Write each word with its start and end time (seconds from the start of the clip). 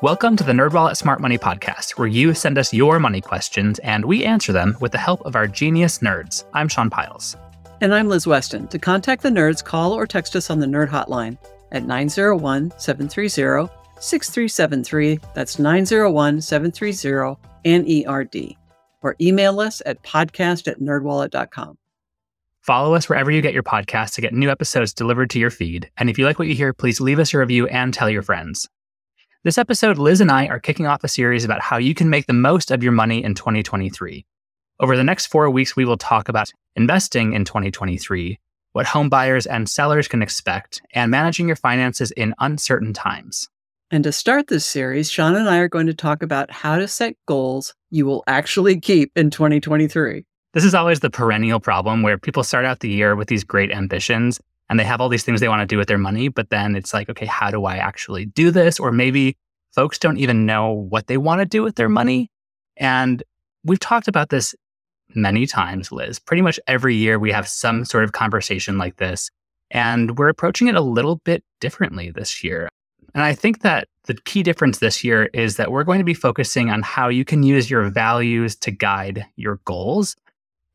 Welcome 0.00 0.36
to 0.36 0.44
the 0.44 0.52
NerdWallet 0.52 0.96
Smart 0.96 1.20
Money 1.20 1.38
Podcast, 1.38 1.98
where 1.98 2.06
you 2.06 2.32
send 2.32 2.56
us 2.56 2.72
your 2.72 3.00
money 3.00 3.20
questions 3.20 3.80
and 3.80 4.04
we 4.04 4.24
answer 4.24 4.52
them 4.52 4.76
with 4.80 4.92
the 4.92 4.98
help 4.98 5.20
of 5.22 5.34
our 5.34 5.48
genius 5.48 5.98
nerds. 5.98 6.44
I'm 6.52 6.68
Sean 6.68 6.88
Pyles. 6.88 7.36
And 7.80 7.92
I'm 7.92 8.08
Liz 8.08 8.24
Weston. 8.24 8.68
To 8.68 8.78
contact 8.78 9.24
the 9.24 9.28
nerds, 9.28 9.64
call 9.64 9.92
or 9.92 10.06
text 10.06 10.36
us 10.36 10.50
on 10.50 10.60
the 10.60 10.66
Nerd 10.66 10.88
Hotline 10.88 11.36
at 11.72 11.82
901 11.82 12.70
730 12.78 13.74
6373. 13.98 15.18
That's 15.34 15.58
901 15.58 16.42
730 16.42 17.36
NERD. 17.64 18.56
Or 19.02 19.16
email 19.20 19.58
us 19.58 19.82
at 19.84 20.00
podcast 20.04 20.68
at 20.68 20.78
nerdwallet.com. 20.78 21.76
Follow 22.60 22.94
us 22.94 23.08
wherever 23.08 23.32
you 23.32 23.42
get 23.42 23.52
your 23.52 23.64
podcasts 23.64 24.14
to 24.14 24.20
get 24.20 24.32
new 24.32 24.48
episodes 24.48 24.94
delivered 24.94 25.30
to 25.30 25.40
your 25.40 25.50
feed. 25.50 25.90
And 25.96 26.08
if 26.08 26.20
you 26.20 26.24
like 26.24 26.38
what 26.38 26.46
you 26.46 26.54
hear, 26.54 26.72
please 26.72 27.00
leave 27.00 27.18
us 27.18 27.34
a 27.34 27.38
review 27.38 27.66
and 27.66 27.92
tell 27.92 28.08
your 28.08 28.22
friends. 28.22 28.68
This 29.44 29.56
episode, 29.56 29.98
Liz 29.98 30.20
and 30.20 30.32
I 30.32 30.48
are 30.48 30.58
kicking 30.58 30.88
off 30.88 31.04
a 31.04 31.08
series 31.08 31.44
about 31.44 31.60
how 31.60 31.76
you 31.76 31.94
can 31.94 32.10
make 32.10 32.26
the 32.26 32.32
most 32.32 32.72
of 32.72 32.82
your 32.82 32.90
money 32.90 33.22
in 33.22 33.36
2023. 33.36 34.26
Over 34.80 34.96
the 34.96 35.04
next 35.04 35.26
four 35.26 35.48
weeks, 35.48 35.76
we 35.76 35.84
will 35.84 35.96
talk 35.96 36.28
about 36.28 36.50
investing 36.74 37.34
in 37.34 37.44
2023, 37.44 38.40
what 38.72 38.86
home 38.86 39.08
buyers 39.08 39.46
and 39.46 39.68
sellers 39.68 40.08
can 40.08 40.22
expect, 40.22 40.82
and 40.92 41.12
managing 41.12 41.46
your 41.46 41.54
finances 41.54 42.10
in 42.10 42.34
uncertain 42.40 42.92
times. 42.92 43.48
And 43.92 44.02
to 44.02 44.10
start 44.10 44.48
this 44.48 44.66
series, 44.66 45.08
Sean 45.08 45.36
and 45.36 45.48
I 45.48 45.58
are 45.58 45.68
going 45.68 45.86
to 45.86 45.94
talk 45.94 46.24
about 46.24 46.50
how 46.50 46.76
to 46.76 46.88
set 46.88 47.14
goals 47.26 47.74
you 47.90 48.06
will 48.06 48.24
actually 48.26 48.80
keep 48.80 49.12
in 49.14 49.30
2023. 49.30 50.24
This 50.52 50.64
is 50.64 50.74
always 50.74 50.98
the 50.98 51.10
perennial 51.10 51.60
problem 51.60 52.02
where 52.02 52.18
people 52.18 52.42
start 52.42 52.64
out 52.64 52.80
the 52.80 52.90
year 52.90 53.14
with 53.14 53.28
these 53.28 53.44
great 53.44 53.70
ambitions 53.70 54.40
and 54.68 54.78
they 54.78 54.84
have 54.84 55.00
all 55.00 55.08
these 55.08 55.24
things 55.24 55.40
they 55.40 55.48
want 55.48 55.60
to 55.60 55.66
do 55.66 55.78
with 55.78 55.88
their 55.88 55.98
money, 55.98 56.28
but 56.28 56.50
then 56.50 56.76
it's 56.76 56.92
like, 56.92 57.08
okay, 57.08 57.26
how 57.26 57.50
do 57.50 57.64
I 57.64 57.76
actually 57.76 58.26
do 58.26 58.50
this? 58.50 58.78
Or 58.78 58.92
maybe 58.92 59.36
folks 59.74 59.98
don't 59.98 60.18
even 60.18 60.46
know 60.46 60.72
what 60.72 61.06
they 61.06 61.16
want 61.16 61.40
to 61.40 61.46
do 61.46 61.62
with 61.62 61.76
their 61.76 61.88
money. 61.88 62.30
And 62.76 63.22
we've 63.64 63.80
talked 63.80 64.08
about 64.08 64.28
this 64.28 64.54
many 65.14 65.46
times, 65.46 65.90
Liz. 65.90 66.18
Pretty 66.18 66.42
much 66.42 66.60
every 66.66 66.94
year 66.94 67.18
we 67.18 67.32
have 67.32 67.48
some 67.48 67.84
sort 67.84 68.04
of 68.04 68.12
conversation 68.12 68.78
like 68.78 68.96
this. 68.96 69.30
And 69.70 70.18
we're 70.18 70.28
approaching 70.28 70.68
it 70.68 70.74
a 70.74 70.80
little 70.80 71.16
bit 71.16 71.44
differently 71.60 72.10
this 72.10 72.42
year. 72.42 72.68
And 73.14 73.22
I 73.22 73.34
think 73.34 73.62
that 73.62 73.88
the 74.04 74.14
key 74.14 74.42
difference 74.42 74.78
this 74.78 75.02
year 75.02 75.30
is 75.34 75.56
that 75.56 75.70
we're 75.70 75.84
going 75.84 75.98
to 75.98 76.04
be 76.04 76.14
focusing 76.14 76.70
on 76.70 76.82
how 76.82 77.08
you 77.08 77.24
can 77.24 77.42
use 77.42 77.70
your 77.70 77.88
values 77.90 78.54
to 78.56 78.70
guide 78.70 79.26
your 79.36 79.60
goals 79.64 80.14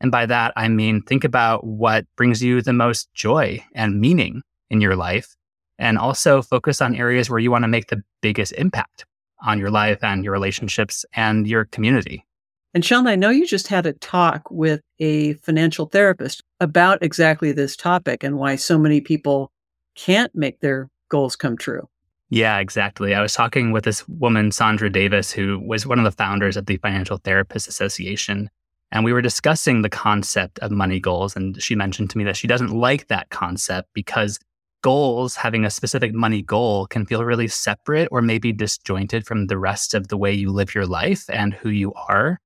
and 0.04 0.12
by 0.12 0.26
that, 0.26 0.52
I 0.58 0.68
mean, 0.68 1.02
think 1.02 1.24
about 1.24 1.66
what 1.66 2.06
brings 2.18 2.44
you 2.44 2.62
the 2.62 2.74
most 2.74 3.12
joy 3.14 3.64
and 3.74 4.02
meaning 4.02 4.44
in 4.70 4.82
your 4.82 4.98
life. 4.98 5.34
And 5.80 5.98
also 5.98 6.42
focus 6.42 6.82
on 6.82 6.94
areas 6.94 7.30
where 7.30 7.40
you 7.40 7.50
want 7.50 7.64
to 7.64 7.70
make 7.70 7.88
the 7.88 8.04
biggest 8.22 8.52
impact 8.54 9.06
on 9.42 9.60
your 9.60 9.72
life 9.72 10.04
and 10.04 10.24
your 10.24 10.34
relationships 10.34 11.06
and 11.14 11.48
your 11.48 11.66
community. 11.66 12.26
And 12.74 12.84
Sean, 12.84 13.08
I 13.08 13.16
know 13.16 13.30
you 13.30 13.48
just 13.48 13.68
had 13.70 13.86
a 13.86 13.94
talk 13.94 14.50
with 14.52 14.82
a 15.00 15.34
financial 15.36 15.86
therapist 15.86 16.44
about 16.60 17.02
exactly 17.02 17.54
this 17.54 17.78
topic 17.78 18.24
and 18.24 18.38
why 18.38 18.58
so 18.58 18.78
many 18.78 19.00
people 19.00 19.52
can't 19.96 20.34
make 20.36 20.60
their 20.60 20.90
goals 21.10 21.36
come 21.36 21.56
true. 21.56 21.88
Yeah, 22.30 22.58
exactly. 22.60 23.16
I 23.16 23.22
was 23.22 23.34
talking 23.34 23.72
with 23.72 23.86
this 23.86 24.08
woman, 24.08 24.52
Sandra 24.52 24.90
Davis, 24.90 25.32
who 25.32 25.60
was 25.60 25.88
one 25.88 26.00
of 26.00 26.06
the 26.06 26.12
founders 26.12 26.58
of 26.58 26.66
the 26.66 26.78
Financial 26.78 27.20
Therapists 27.20 27.68
Association. 27.68 28.50
And 28.94 29.04
we 29.04 29.12
were 29.12 29.24
discussing 29.24 29.82
the 29.82 29.90
concept 29.90 30.60
of 30.60 30.70
money 30.70 31.00
goals. 31.00 31.36
And 31.36 31.62
she 31.62 31.74
mentioned 31.74 32.12
to 32.12 32.18
me 32.18 32.24
that 32.26 32.38
she 32.38 32.48
doesn't 32.48 32.72
like 32.72 33.08
that 33.08 33.32
concept 33.32 33.90
because 33.96 34.40
goals, 34.84 35.36
having 35.36 35.66
a 35.66 35.72
specific 35.72 36.14
money 36.14 36.44
goal, 36.44 36.86
can 36.86 37.08
feel 37.08 37.26
really 37.26 37.48
separate 37.48 38.08
or 38.12 38.22
maybe 38.22 38.54
disjointed 38.54 39.26
from 39.26 39.48
the 39.48 39.58
rest 39.58 39.96
of 39.96 40.10
the 40.10 40.18
way 40.18 40.32
you 40.32 40.52
live 40.52 40.76
your 40.76 40.86
life 40.86 41.26
and 41.28 41.56
who 41.56 41.70
you 41.70 41.92
are. 41.94 42.40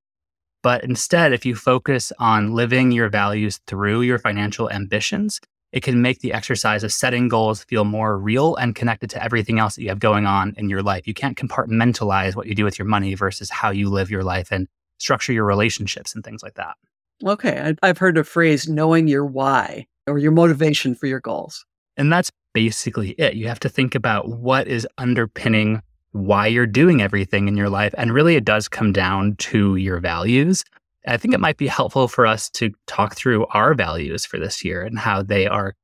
But 0.62 0.84
instead, 0.84 1.34
if 1.34 1.44
you 1.44 1.54
focus 1.54 2.12
on 2.18 2.54
living 2.54 2.92
your 2.92 3.10
values 3.10 3.60
through 3.66 4.00
your 4.00 4.18
financial 4.18 4.70
ambitions, 4.70 5.40
it 5.72 5.82
can 5.82 6.00
make 6.00 6.20
the 6.20 6.32
exercise 6.32 6.82
of 6.82 6.94
setting 6.94 7.28
goals 7.28 7.62
feel 7.64 7.84
more 7.84 8.18
real 8.18 8.56
and 8.56 8.74
connected 8.74 9.10
to 9.10 9.22
everything 9.22 9.58
else 9.58 9.76
that 9.76 9.82
you 9.82 9.90
have 9.90 10.00
going 10.00 10.24
on 10.24 10.54
in 10.56 10.70
your 10.70 10.82
life. 10.82 11.06
You 11.06 11.12
can't 11.12 11.36
compartmentalize 11.36 12.34
what 12.34 12.46
you 12.46 12.54
do 12.54 12.64
with 12.64 12.78
your 12.78 12.88
money 12.88 13.14
versus 13.14 13.50
how 13.50 13.68
you 13.70 13.90
live 13.90 14.10
your 14.10 14.24
life 14.24 14.50
and 14.50 14.66
structure 14.98 15.32
your 15.32 15.44
relationships 15.44 16.14
and 16.14 16.24
things 16.24 16.42
like 16.42 16.54
that. 16.54 16.76
Okay. 17.24 17.74
I've 17.82 17.98
heard 17.98 18.16
a 18.18 18.24
phrase, 18.24 18.68
knowing 18.68 19.08
your 19.08 19.24
why 19.24 19.86
or 20.06 20.18
your 20.18 20.32
motivation 20.32 20.94
for 20.94 21.06
your 21.06 21.20
goals. 21.20 21.64
And 21.96 22.12
that's 22.12 22.30
basically 22.54 23.10
it. 23.12 23.34
You 23.34 23.48
have 23.48 23.60
to 23.60 23.68
think 23.68 23.94
about 23.94 24.28
what 24.28 24.68
is 24.68 24.86
underpinning 24.98 25.82
why 26.12 26.46
you're 26.46 26.66
doing 26.66 27.02
everything 27.02 27.48
in 27.48 27.56
your 27.56 27.68
life. 27.68 27.94
And 27.98 28.12
really, 28.12 28.36
it 28.36 28.44
does 28.44 28.68
come 28.68 28.92
down 28.92 29.36
to 29.36 29.76
your 29.76 30.00
values. 30.00 30.64
I 31.06 31.16
think 31.16 31.34
it 31.34 31.40
might 31.40 31.56
be 31.56 31.66
helpful 31.66 32.08
for 32.08 32.26
us 32.26 32.50
to 32.50 32.70
talk 32.86 33.14
through 33.14 33.46
our 33.46 33.74
values 33.74 34.24
for 34.24 34.38
this 34.38 34.64
year 34.64 34.82
and 34.82 34.98
how 34.98 35.22
they 35.22 35.46
are 35.46 35.74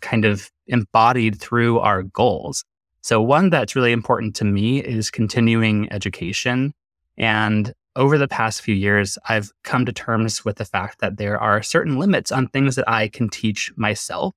kind 0.00 0.24
of 0.24 0.50
embodied 0.66 1.40
through 1.40 1.78
our 1.78 2.02
goals. 2.02 2.64
So, 3.02 3.22
one 3.22 3.50
that's 3.50 3.76
really 3.76 3.92
important 3.92 4.34
to 4.36 4.44
me 4.44 4.80
is 4.82 5.10
continuing 5.10 5.90
education. 5.92 6.74
And 7.16 7.72
over 7.96 8.18
the 8.18 8.28
past 8.28 8.60
few 8.60 8.74
years, 8.74 9.18
I've 9.28 9.50
come 9.64 9.86
to 9.86 9.92
terms 9.92 10.44
with 10.44 10.56
the 10.56 10.64
fact 10.64 11.00
that 11.00 11.16
there 11.16 11.40
are 11.40 11.62
certain 11.62 11.98
limits 11.98 12.30
on 12.30 12.48
things 12.48 12.76
that 12.76 12.88
I 12.88 13.08
can 13.08 13.28
teach 13.28 13.72
myself. 13.76 14.34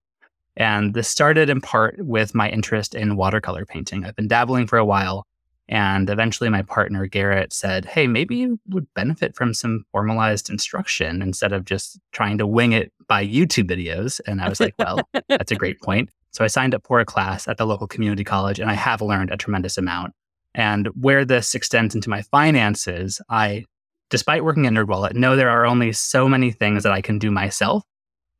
And 0.57 0.93
this 0.93 1.07
started 1.07 1.49
in 1.49 1.61
part 1.61 1.97
with 1.99 2.33
my 2.33 2.49
interest 2.49 2.95
in 2.95 3.15
watercolor 3.15 3.65
painting. 3.65 4.03
I've 4.05 4.15
been 4.15 4.27
dabbling 4.27 4.67
for 4.67 4.77
a 4.77 4.85
while. 4.85 5.25
And 5.67 6.09
eventually, 6.09 6.49
my 6.49 6.63
partner, 6.63 7.05
Garrett, 7.05 7.53
said, 7.53 7.85
Hey, 7.85 8.07
maybe 8.07 8.37
you 8.37 8.59
would 8.69 8.91
benefit 8.95 9.35
from 9.35 9.53
some 9.53 9.85
formalized 9.91 10.49
instruction 10.49 11.21
instead 11.21 11.53
of 11.53 11.63
just 11.63 11.99
trying 12.11 12.39
to 12.39 12.47
wing 12.47 12.71
it 12.71 12.91
by 13.07 13.23
YouTube 13.25 13.69
videos. 13.69 14.19
And 14.25 14.41
I 14.41 14.49
was 14.49 14.59
like, 14.59 14.73
Well, 14.79 14.99
that's 15.27 15.51
a 15.51 15.55
great 15.55 15.79
point. 15.83 16.09
So 16.31 16.43
I 16.43 16.47
signed 16.47 16.73
up 16.73 16.85
for 16.87 16.99
a 16.99 17.05
class 17.05 17.47
at 17.47 17.57
the 17.57 17.67
local 17.67 17.87
community 17.87 18.23
college, 18.23 18.59
and 18.59 18.69
I 18.69 18.73
have 18.73 19.01
learned 19.01 19.31
a 19.31 19.37
tremendous 19.37 19.77
amount. 19.77 20.13
And 20.55 20.87
where 20.99 21.25
this 21.25 21.55
extends 21.55 21.95
into 21.95 22.09
my 22.09 22.21
finances, 22.23 23.21
I, 23.29 23.65
despite 24.09 24.43
working 24.43 24.65
at 24.65 24.73
NerdWallet, 24.73 25.13
know 25.13 25.35
there 25.35 25.49
are 25.49 25.65
only 25.65 25.93
so 25.93 26.27
many 26.27 26.51
things 26.51 26.83
that 26.83 26.91
I 26.91 27.01
can 27.01 27.19
do 27.19 27.31
myself. 27.31 27.83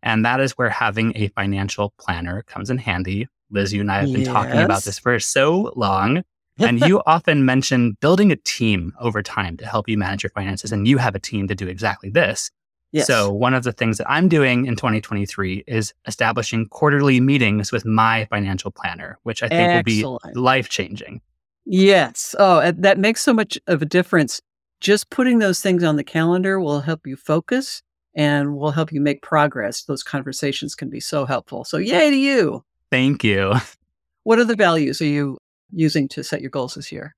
And 0.02 0.26
that 0.26 0.40
is 0.40 0.54
where 0.54 0.70
having 0.70 1.14
a 1.16 1.28
financial 1.30 1.94
planner 2.00 2.44
comes 2.44 2.70
in 2.70 2.78
handy. 2.78 3.28
Liz, 3.52 3.74
you 3.74 3.82
and 3.82 3.92
I 3.92 4.02
have 4.02 4.12
been 4.12 4.22
yes. 4.22 4.32
talking 4.32 4.60
about 4.60 4.84
this 4.84 5.00
for 5.00 5.20
so 5.20 5.74
long. 5.76 6.24
And 6.58 6.80
you 6.88 7.02
often 7.06 7.46
mention 7.46 7.98
building 8.00 8.32
a 8.32 8.36
team 8.38 8.94
over 9.00 9.22
time 9.22 9.58
to 9.58 9.66
help 9.66 9.90
you 9.90 9.98
manage 9.98 10.24
your 10.24 10.30
finances. 10.32 10.72
And 10.72 10.88
you 10.88 10.98
have 10.98 11.16
a 11.16 11.20
team 11.20 11.48
to 11.48 11.56
do 11.56 11.68
exactly 11.68 12.10
this. 12.10 12.52
Yes. 12.92 13.06
So, 13.06 13.32
one 13.32 13.54
of 13.54 13.64
the 13.64 13.72
things 13.72 14.00
that 14.00 14.10
I'm 14.10 14.28
doing 14.28 14.66
in 14.66 14.76
2023 14.76 15.66
is 15.68 15.94
establishing 16.08 16.68
quarterly 16.70 17.22
meetings 17.22 17.72
with 17.72 17.86
my 17.86 18.26
financial 18.32 18.72
planner, 18.72 19.20
which 19.24 19.44
I 19.44 19.48
think 19.48 19.88
Excellent. 19.88 20.24
will 20.24 20.32
be 20.34 20.40
life 20.40 20.70
changing. 20.70 21.22
Yes. 21.72 22.34
Oh, 22.40 22.72
that 22.72 22.98
makes 22.98 23.22
so 23.22 23.32
much 23.32 23.60
of 23.68 23.84
a 23.84 23.86
difference. 23.86 24.42
Just 24.82 25.12
putting 25.12 25.38
those 25.38 25.62
things 25.62 25.84
on 25.84 25.98
the 25.98 26.04
calendar 26.04 26.60
will 26.60 26.82
help 26.82 27.06
you 27.06 27.16
focus 27.16 27.84
and 28.16 28.58
will 28.58 28.72
help 28.72 28.92
you 28.92 29.00
make 29.00 29.22
progress. 29.22 29.84
Those 29.84 30.02
conversations 30.02 30.74
can 30.74 30.90
be 30.90 31.00
so 31.00 31.26
helpful. 31.26 31.64
So, 31.64 31.78
yay 31.78 32.10
to 32.10 32.16
you. 32.18 32.64
Thank 32.92 33.24
you. 33.24 33.54
What 34.24 34.38
other 34.38 34.56
values 34.56 35.02
are 35.02 35.06
you 35.06 35.38
using 35.72 36.08
to 36.10 36.24
set 36.24 36.42
your 36.42 36.52
goals 36.52 36.76
this 36.76 36.92
year? 36.92 37.16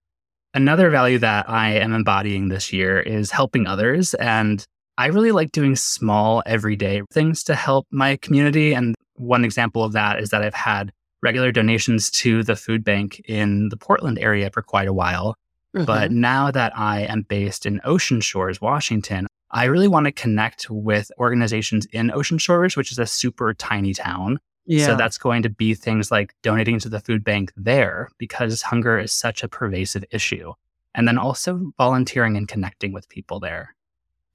Another 0.54 0.90
value 0.90 1.18
that 1.18 1.50
I 1.50 1.72
am 1.74 1.94
embodying 1.94 2.48
this 2.48 2.72
year 2.72 3.02
is 3.02 3.32
helping 3.32 3.68
others. 3.68 4.14
And 4.14 4.64
I 4.98 5.08
really 5.08 5.32
like 5.32 5.52
doing 5.52 5.76
small, 5.76 6.44
everyday 6.46 7.02
things 7.12 7.44
to 7.46 7.56
help 7.56 7.88
my 7.92 8.18
community. 8.18 8.74
And 8.74 8.96
one 9.16 9.44
example 9.44 9.84
of 9.84 9.94
that 9.94 10.20
is 10.20 10.30
that 10.30 10.42
I've 10.42 10.54
had 10.54 10.94
regular 11.22 11.52
donations 11.52 12.10
to 12.10 12.44
the 12.44 12.56
food 12.56 12.84
bank 12.84 13.22
in 13.26 13.70
the 13.70 13.78
Portland 13.78 14.20
area 14.20 14.50
for 14.52 14.62
quite 14.62 14.88
a 14.88 14.94
while. 14.94 15.36
Mm-hmm. 15.76 15.86
But 15.86 16.12
now 16.12 16.52
that 16.52 16.78
I 16.78 17.02
am 17.02 17.22
based 17.24 17.66
in 17.66 17.80
Ocean 17.84 18.22
Shores, 18.22 18.60
Washington, 18.60 19.28
I 19.52 19.66
really 19.66 19.88
want 19.88 20.06
to 20.06 20.12
connect 20.12 20.70
with 20.70 21.12
organizations 21.18 21.86
in 21.88 22.12
Ocean 22.12 22.38
Shores, 22.38 22.76
which 22.76 22.92
is 22.92 23.00
a 23.00 23.06
super 23.06 23.54
tiny 23.54 23.94
town. 23.94 24.40
Yeah. 24.66 24.86
So 24.86 24.96
that's 24.96 25.18
going 25.18 25.44
to 25.44 25.50
be 25.50 25.74
things 25.74 26.12
like 26.12 26.34
donating 26.44 26.80
to 26.80 26.90
the 26.90 27.00
food 27.00 27.24
bank 27.24 27.52
there 27.56 28.10
because 28.18 28.62
hunger 28.62 29.00
is 29.00 29.12
such 29.12 29.44
a 29.44 29.48
pervasive 29.48 30.06
issue. 30.12 30.54
And 30.94 31.08
then 31.08 31.18
also 31.18 31.72
volunteering 31.78 32.36
and 32.36 32.48
connecting 32.48 32.92
with 32.92 33.08
people 33.10 33.40
there. 33.40 33.76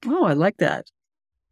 Oh, 0.05 0.25
I 0.25 0.33
like 0.33 0.57
that. 0.57 0.89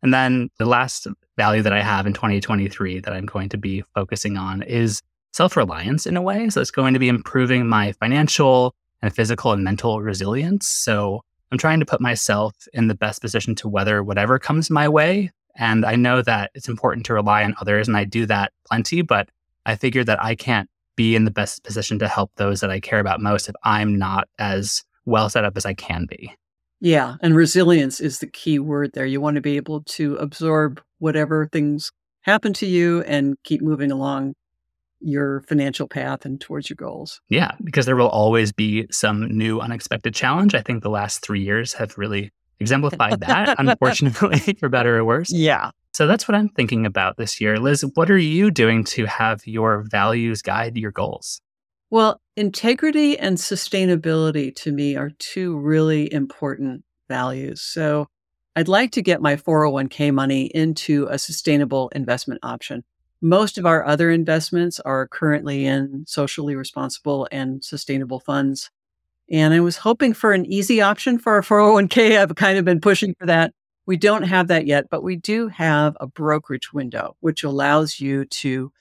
And 0.01 0.13
then 0.13 0.49
the 0.59 0.65
last 0.65 1.07
value 1.37 1.61
that 1.61 1.73
I 1.73 1.81
have 1.81 2.05
in 2.05 2.13
2023 2.13 2.99
that 2.99 3.13
I'm 3.13 3.25
going 3.25 3.49
to 3.49 3.57
be 3.57 3.83
focusing 3.93 4.37
on 4.37 4.61
is 4.61 5.01
self 5.35 5.57
reliance 5.57 6.07
in 6.07 6.15
a 6.15 6.21
way. 6.21 6.49
So 6.49 6.61
it's 6.61 6.71
going 6.71 6.93
to 6.93 6.99
be 6.99 7.09
improving 7.09 7.67
my 7.67 7.91
financial 7.91 8.73
and 9.01 9.13
physical 9.13 9.51
and 9.51 9.65
mental 9.65 10.01
resilience. 10.01 10.65
So 10.65 11.21
I'm 11.51 11.57
trying 11.57 11.81
to 11.81 11.85
put 11.85 11.99
myself 11.99 12.55
in 12.73 12.87
the 12.87 12.95
best 12.95 13.21
position 13.21 13.53
to 13.55 13.67
weather 13.67 14.01
whatever 14.01 14.39
comes 14.39 14.69
my 14.69 14.87
way. 14.87 15.31
And 15.57 15.85
I 15.85 15.95
know 15.95 16.21
that 16.21 16.51
it's 16.55 16.69
important 16.69 17.05
to 17.07 17.13
rely 17.13 17.43
on 17.43 17.55
others, 17.61 17.87
and 17.87 17.95
I 17.95 18.03
do 18.03 18.25
that 18.25 18.51
plenty, 18.67 19.01
but 19.01 19.29
I 19.65 19.75
figured 19.75 20.05
that 20.07 20.23
I 20.23 20.35
can't 20.35 20.69
be 20.95 21.15
in 21.15 21.25
the 21.25 21.31
best 21.31 21.63
position 21.63 21.99
to 21.99 22.07
help 22.07 22.31
those 22.35 22.61
that 22.61 22.71
I 22.71 22.79
care 22.79 22.99
about 22.99 23.21
most 23.21 23.49
if 23.49 23.55
I'm 23.63 23.97
not 23.97 24.27
as 24.39 24.83
well 25.05 25.29
set 25.29 25.45
up 25.45 25.55
as 25.57 25.65
I 25.65 25.73
can 25.73 26.07
be. 26.09 26.33
Yeah. 26.79 27.15
And 27.21 27.35
resilience 27.35 27.99
is 27.99 28.19
the 28.19 28.27
key 28.27 28.59
word 28.59 28.91
there. 28.93 29.05
You 29.05 29.21
want 29.21 29.35
to 29.35 29.41
be 29.41 29.57
able 29.57 29.81
to 29.81 30.15
absorb 30.15 30.81
whatever 30.99 31.47
things 31.51 31.91
happen 32.21 32.53
to 32.53 32.65
you 32.65 33.01
and 33.03 33.35
keep 33.43 33.61
moving 33.61 33.91
along 33.91 34.33
your 34.99 35.41
financial 35.41 35.87
path 35.87 36.25
and 36.25 36.39
towards 36.39 36.69
your 36.69 36.75
goals. 36.75 37.21
Yeah, 37.29 37.51
because 37.63 37.85
there 37.85 37.95
will 37.95 38.09
always 38.09 38.51
be 38.51 38.87
some 38.91 39.27
new 39.37 39.59
unexpected 39.59 40.13
challenge. 40.13 40.55
I 40.55 40.61
think 40.61 40.83
the 40.83 40.89
last 40.89 41.21
three 41.21 41.41
years 41.41 41.73
have 41.73 41.97
really 41.97 42.31
exemplified 42.59 43.19
that, 43.21 43.55
unfortunately, 43.59 44.53
for 44.59 44.69
better 44.69 44.97
or 44.97 45.05
worse. 45.05 45.31
Yeah. 45.31 45.71
So 45.93 46.07
that's 46.07 46.27
what 46.27 46.35
I'm 46.35 46.49
thinking 46.49 46.85
about 46.85 47.17
this 47.17 47.39
year. 47.39 47.57
Liz, 47.57 47.85
what 47.93 48.11
are 48.11 48.17
you 48.17 48.51
doing 48.51 48.83
to 48.85 49.05
have 49.05 49.45
your 49.45 49.85
values 49.89 50.41
guide 50.41 50.75
your 50.75 50.91
goals? 50.91 51.41
Well, 51.89 52.19
integrity 52.35 53.17
and 53.17 53.37
sustainability 53.37 54.53
to 54.55 54.71
me 54.71 54.97
are 54.97 55.11
two 55.19 55.57
really 55.57 56.11
important 56.11 56.83
values. 57.07 57.61
So 57.61 58.07
I'd 58.55 58.67
like 58.67 58.91
to 58.93 59.01
get 59.01 59.21
my 59.21 59.35
401k 59.35 60.13
money 60.13 60.45
into 60.45 61.07
a 61.09 61.17
sustainable 61.17 61.89
investment 61.89 62.39
option. 62.43 62.83
Most 63.25 63.57
of 63.57 63.65
our 63.65 63.83
other 63.83 64.11
investments 64.11 64.79
are 64.81 65.07
currently 65.07 65.65
in 65.65 66.05
socially 66.05 66.55
responsible 66.55 67.27
and 67.31 67.63
sustainable 67.63 68.19
funds. 68.19 68.69
And 69.31 69.51
I 69.51 69.61
was 69.61 69.77
hoping 69.77 70.13
for 70.13 70.33
an 70.33 70.45
easy 70.45 70.79
option 70.79 71.17
for 71.17 71.33
our 71.33 71.41
401k. 71.41 72.19
I've 72.19 72.35
kind 72.35 72.59
of 72.59 72.65
been 72.65 72.79
pushing 72.79 73.15
for 73.17 73.25
that. 73.25 73.51
We 73.87 73.97
don't 73.97 74.21
have 74.21 74.47
that 74.49 74.67
yet, 74.67 74.91
but 74.91 75.01
we 75.01 75.15
do 75.15 75.47
have 75.47 75.97
a 75.99 76.05
brokerage 76.05 76.71
window, 76.71 77.15
which 77.21 77.43
allows 77.43 77.99
you 77.99 78.25
to 78.25 78.71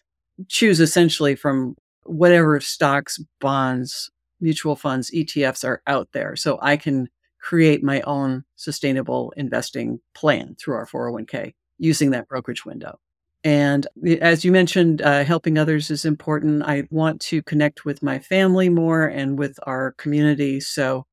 choose 0.48 0.78
essentially 0.78 1.36
from 1.36 1.74
whatever 2.02 2.60
stocks, 2.60 3.18
bonds, 3.40 4.10
mutual 4.42 4.76
funds, 4.76 5.10
ETFs 5.10 5.64
are 5.66 5.80
out 5.86 6.10
there. 6.12 6.36
So 6.36 6.58
I 6.60 6.76
can 6.76 7.08
create 7.40 7.82
my 7.82 8.02
own 8.02 8.44
sustainable 8.56 9.32
investing 9.38 10.00
plan 10.12 10.54
through 10.60 10.74
our 10.74 10.86
401k 10.86 11.54
using 11.78 12.10
that 12.10 12.28
brokerage 12.28 12.66
window. 12.66 12.98
And 13.44 13.86
as 14.22 14.42
you 14.42 14.50
mentioned, 14.50 15.02
uh, 15.02 15.22
helping 15.22 15.58
others 15.58 15.90
is 15.90 16.06
important. 16.06 16.62
I 16.62 16.84
want 16.90 17.20
to 17.22 17.42
connect 17.42 17.84
with 17.84 18.02
my 18.02 18.18
family 18.18 18.70
more 18.70 19.06
and 19.06 19.38
with 19.38 19.58
our 19.64 19.92
community. 19.92 20.60
So, 20.60 21.06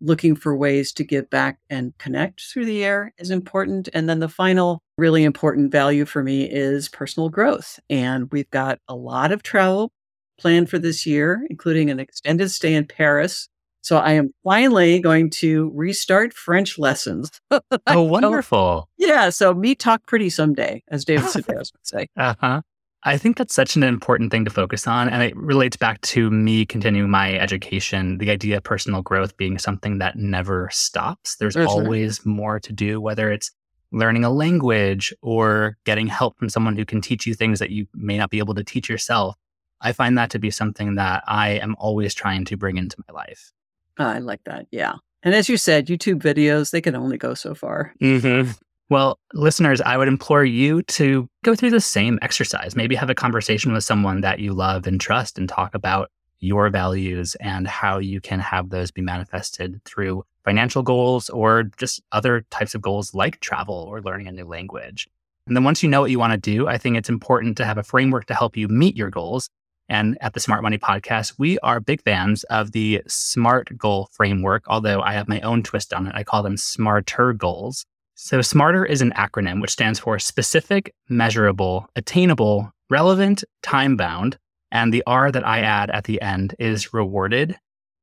looking 0.00 0.36
for 0.36 0.56
ways 0.56 0.92
to 0.92 1.04
give 1.04 1.28
back 1.30 1.58
and 1.70 1.96
connect 1.98 2.40
through 2.42 2.64
the 2.64 2.84
air 2.84 3.12
is 3.18 3.30
important. 3.30 3.88
And 3.94 4.08
then 4.08 4.20
the 4.20 4.28
final 4.28 4.80
really 4.96 5.24
important 5.24 5.72
value 5.72 6.04
for 6.04 6.22
me 6.22 6.44
is 6.44 6.88
personal 6.88 7.28
growth. 7.28 7.80
And 7.90 8.30
we've 8.30 8.50
got 8.50 8.78
a 8.88 8.94
lot 8.94 9.32
of 9.32 9.42
travel 9.42 9.90
planned 10.38 10.70
for 10.70 10.78
this 10.78 11.04
year, 11.04 11.44
including 11.50 11.90
an 11.90 11.98
extended 11.98 12.50
stay 12.50 12.74
in 12.74 12.86
Paris 12.86 13.48
so 13.82 13.98
I 13.98 14.12
am 14.12 14.30
finally 14.44 15.00
going 15.00 15.30
to 15.30 15.70
restart 15.74 16.32
French 16.34 16.78
lessons. 16.78 17.30
oh, 17.86 18.02
wonderful. 18.02 18.88
yeah. 18.98 19.30
So 19.30 19.54
me 19.54 19.74
talk 19.74 20.06
pretty 20.06 20.30
someday, 20.30 20.82
as 20.88 21.04
David 21.04 21.24
Sedaris 21.26 21.72
would 21.72 21.86
say. 21.86 22.08
Uh 22.16 22.34
huh. 22.40 22.62
I 23.04 23.16
think 23.16 23.36
that's 23.36 23.54
such 23.54 23.76
an 23.76 23.84
important 23.84 24.32
thing 24.32 24.44
to 24.44 24.50
focus 24.50 24.86
on. 24.86 25.08
And 25.08 25.22
it 25.22 25.36
relates 25.36 25.76
back 25.76 26.00
to 26.02 26.30
me 26.30 26.66
continuing 26.66 27.10
my 27.10 27.38
education, 27.38 28.18
the 28.18 28.30
idea 28.30 28.56
of 28.56 28.64
personal 28.64 29.02
growth 29.02 29.36
being 29.36 29.56
something 29.56 29.98
that 29.98 30.16
never 30.16 30.68
stops. 30.72 31.36
There's 31.36 31.54
mm-hmm. 31.54 31.68
always 31.68 32.26
more 32.26 32.58
to 32.58 32.72
do, 32.72 33.00
whether 33.00 33.30
it's 33.30 33.52
learning 33.92 34.24
a 34.24 34.30
language 34.30 35.14
or 35.22 35.78
getting 35.84 36.08
help 36.08 36.36
from 36.38 36.48
someone 36.48 36.76
who 36.76 36.84
can 36.84 37.00
teach 37.00 37.26
you 37.26 37.34
things 37.34 37.60
that 37.60 37.70
you 37.70 37.86
may 37.94 38.18
not 38.18 38.30
be 38.30 38.38
able 38.38 38.54
to 38.54 38.64
teach 38.64 38.88
yourself. 38.88 39.36
I 39.80 39.92
find 39.92 40.18
that 40.18 40.30
to 40.30 40.40
be 40.40 40.50
something 40.50 40.96
that 40.96 41.22
I 41.26 41.50
am 41.50 41.76
always 41.78 42.14
trying 42.14 42.44
to 42.46 42.56
bring 42.56 42.76
into 42.76 42.96
my 43.06 43.14
life. 43.14 43.52
I 43.98 44.18
like 44.18 44.44
that. 44.44 44.66
Yeah. 44.70 44.94
And 45.22 45.34
as 45.34 45.48
you 45.48 45.56
said, 45.56 45.86
YouTube 45.86 46.20
videos, 46.20 46.70
they 46.70 46.80
can 46.80 46.94
only 46.94 47.18
go 47.18 47.34
so 47.34 47.54
far. 47.54 47.92
Mm-hmm. 48.00 48.52
Well, 48.90 49.18
listeners, 49.34 49.80
I 49.82 49.98
would 49.98 50.08
implore 50.08 50.44
you 50.44 50.82
to 50.84 51.28
go 51.44 51.54
through 51.54 51.70
the 51.70 51.80
same 51.80 52.18
exercise. 52.22 52.74
Maybe 52.74 52.94
have 52.94 53.10
a 53.10 53.14
conversation 53.14 53.72
with 53.72 53.84
someone 53.84 54.22
that 54.22 54.38
you 54.38 54.54
love 54.54 54.86
and 54.86 55.00
trust 55.00 55.36
and 55.36 55.48
talk 55.48 55.74
about 55.74 56.10
your 56.40 56.70
values 56.70 57.34
and 57.40 57.66
how 57.66 57.98
you 57.98 58.20
can 58.20 58.40
have 58.40 58.70
those 58.70 58.90
be 58.90 59.02
manifested 59.02 59.82
through 59.84 60.24
financial 60.44 60.82
goals 60.82 61.28
or 61.28 61.64
just 61.76 62.00
other 62.12 62.46
types 62.50 62.74
of 62.74 62.80
goals 62.80 63.12
like 63.12 63.40
travel 63.40 63.74
or 63.74 64.00
learning 64.00 64.28
a 64.28 64.32
new 64.32 64.46
language. 64.46 65.08
And 65.46 65.56
then 65.56 65.64
once 65.64 65.82
you 65.82 65.88
know 65.88 66.00
what 66.00 66.10
you 66.10 66.18
want 66.18 66.32
to 66.32 66.38
do, 66.38 66.68
I 66.68 66.78
think 66.78 66.96
it's 66.96 67.08
important 67.08 67.56
to 67.56 67.64
have 67.64 67.76
a 67.76 67.82
framework 67.82 68.26
to 68.26 68.34
help 68.34 68.56
you 68.56 68.68
meet 68.68 68.96
your 68.96 69.10
goals 69.10 69.50
and 69.88 70.18
at 70.20 70.34
the 70.34 70.40
Smart 70.40 70.62
Money 70.62 70.78
Podcast, 70.78 71.34
we 71.38 71.58
are 71.60 71.80
big 71.80 72.02
fans 72.02 72.44
of 72.44 72.72
the 72.72 73.02
SMART 73.06 73.76
goal 73.78 74.08
framework, 74.12 74.64
although 74.66 75.00
I 75.00 75.12
have 75.12 75.28
my 75.28 75.40
own 75.40 75.62
twist 75.62 75.94
on 75.94 76.06
it. 76.06 76.14
I 76.14 76.24
call 76.24 76.42
them 76.42 76.56
SMARTER 76.56 77.32
goals. 77.32 77.86
So, 78.14 78.42
SMARTER 78.42 78.84
is 78.84 79.00
an 79.00 79.12
acronym 79.12 79.60
which 79.60 79.70
stands 79.70 79.98
for 79.98 80.18
specific, 80.18 80.94
measurable, 81.08 81.88
attainable, 81.96 82.72
relevant, 82.90 83.44
time 83.62 83.96
bound. 83.96 84.36
And 84.70 84.92
the 84.92 85.02
R 85.06 85.32
that 85.32 85.46
I 85.46 85.60
add 85.60 85.90
at 85.90 86.04
the 86.04 86.20
end 86.20 86.54
is 86.58 86.92
rewarded. 86.92 87.56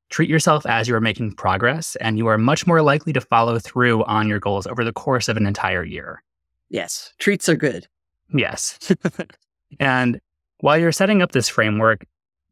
Treat 0.10 0.30
yourself 0.30 0.66
as 0.66 0.88
you 0.88 0.96
are 0.96 1.02
making 1.02 1.36
progress, 1.36 1.96
and 1.98 2.18
you 2.18 2.28
are 2.28 2.38
much 2.38 2.66
more 2.66 2.82
likely 2.82 3.14
to 3.14 3.22
follow 3.22 3.60
through 3.60 4.04
on 4.06 4.28
your 4.28 4.40
goals 4.40 4.66
over 4.66 4.84
the 4.84 4.94
course 4.94 5.28
of 5.28 5.38
an 5.38 5.46
entire 5.46 5.84
year. 5.84 6.24
Yes, 6.70 7.14
treats 7.20 7.50
are 7.50 7.56
good. 7.56 7.88
Yes. 8.34 8.94
and 9.80 10.20
while 10.60 10.78
you're 10.78 10.92
setting 10.92 11.22
up 11.22 11.32
this 11.32 11.50
framework, 11.50 12.06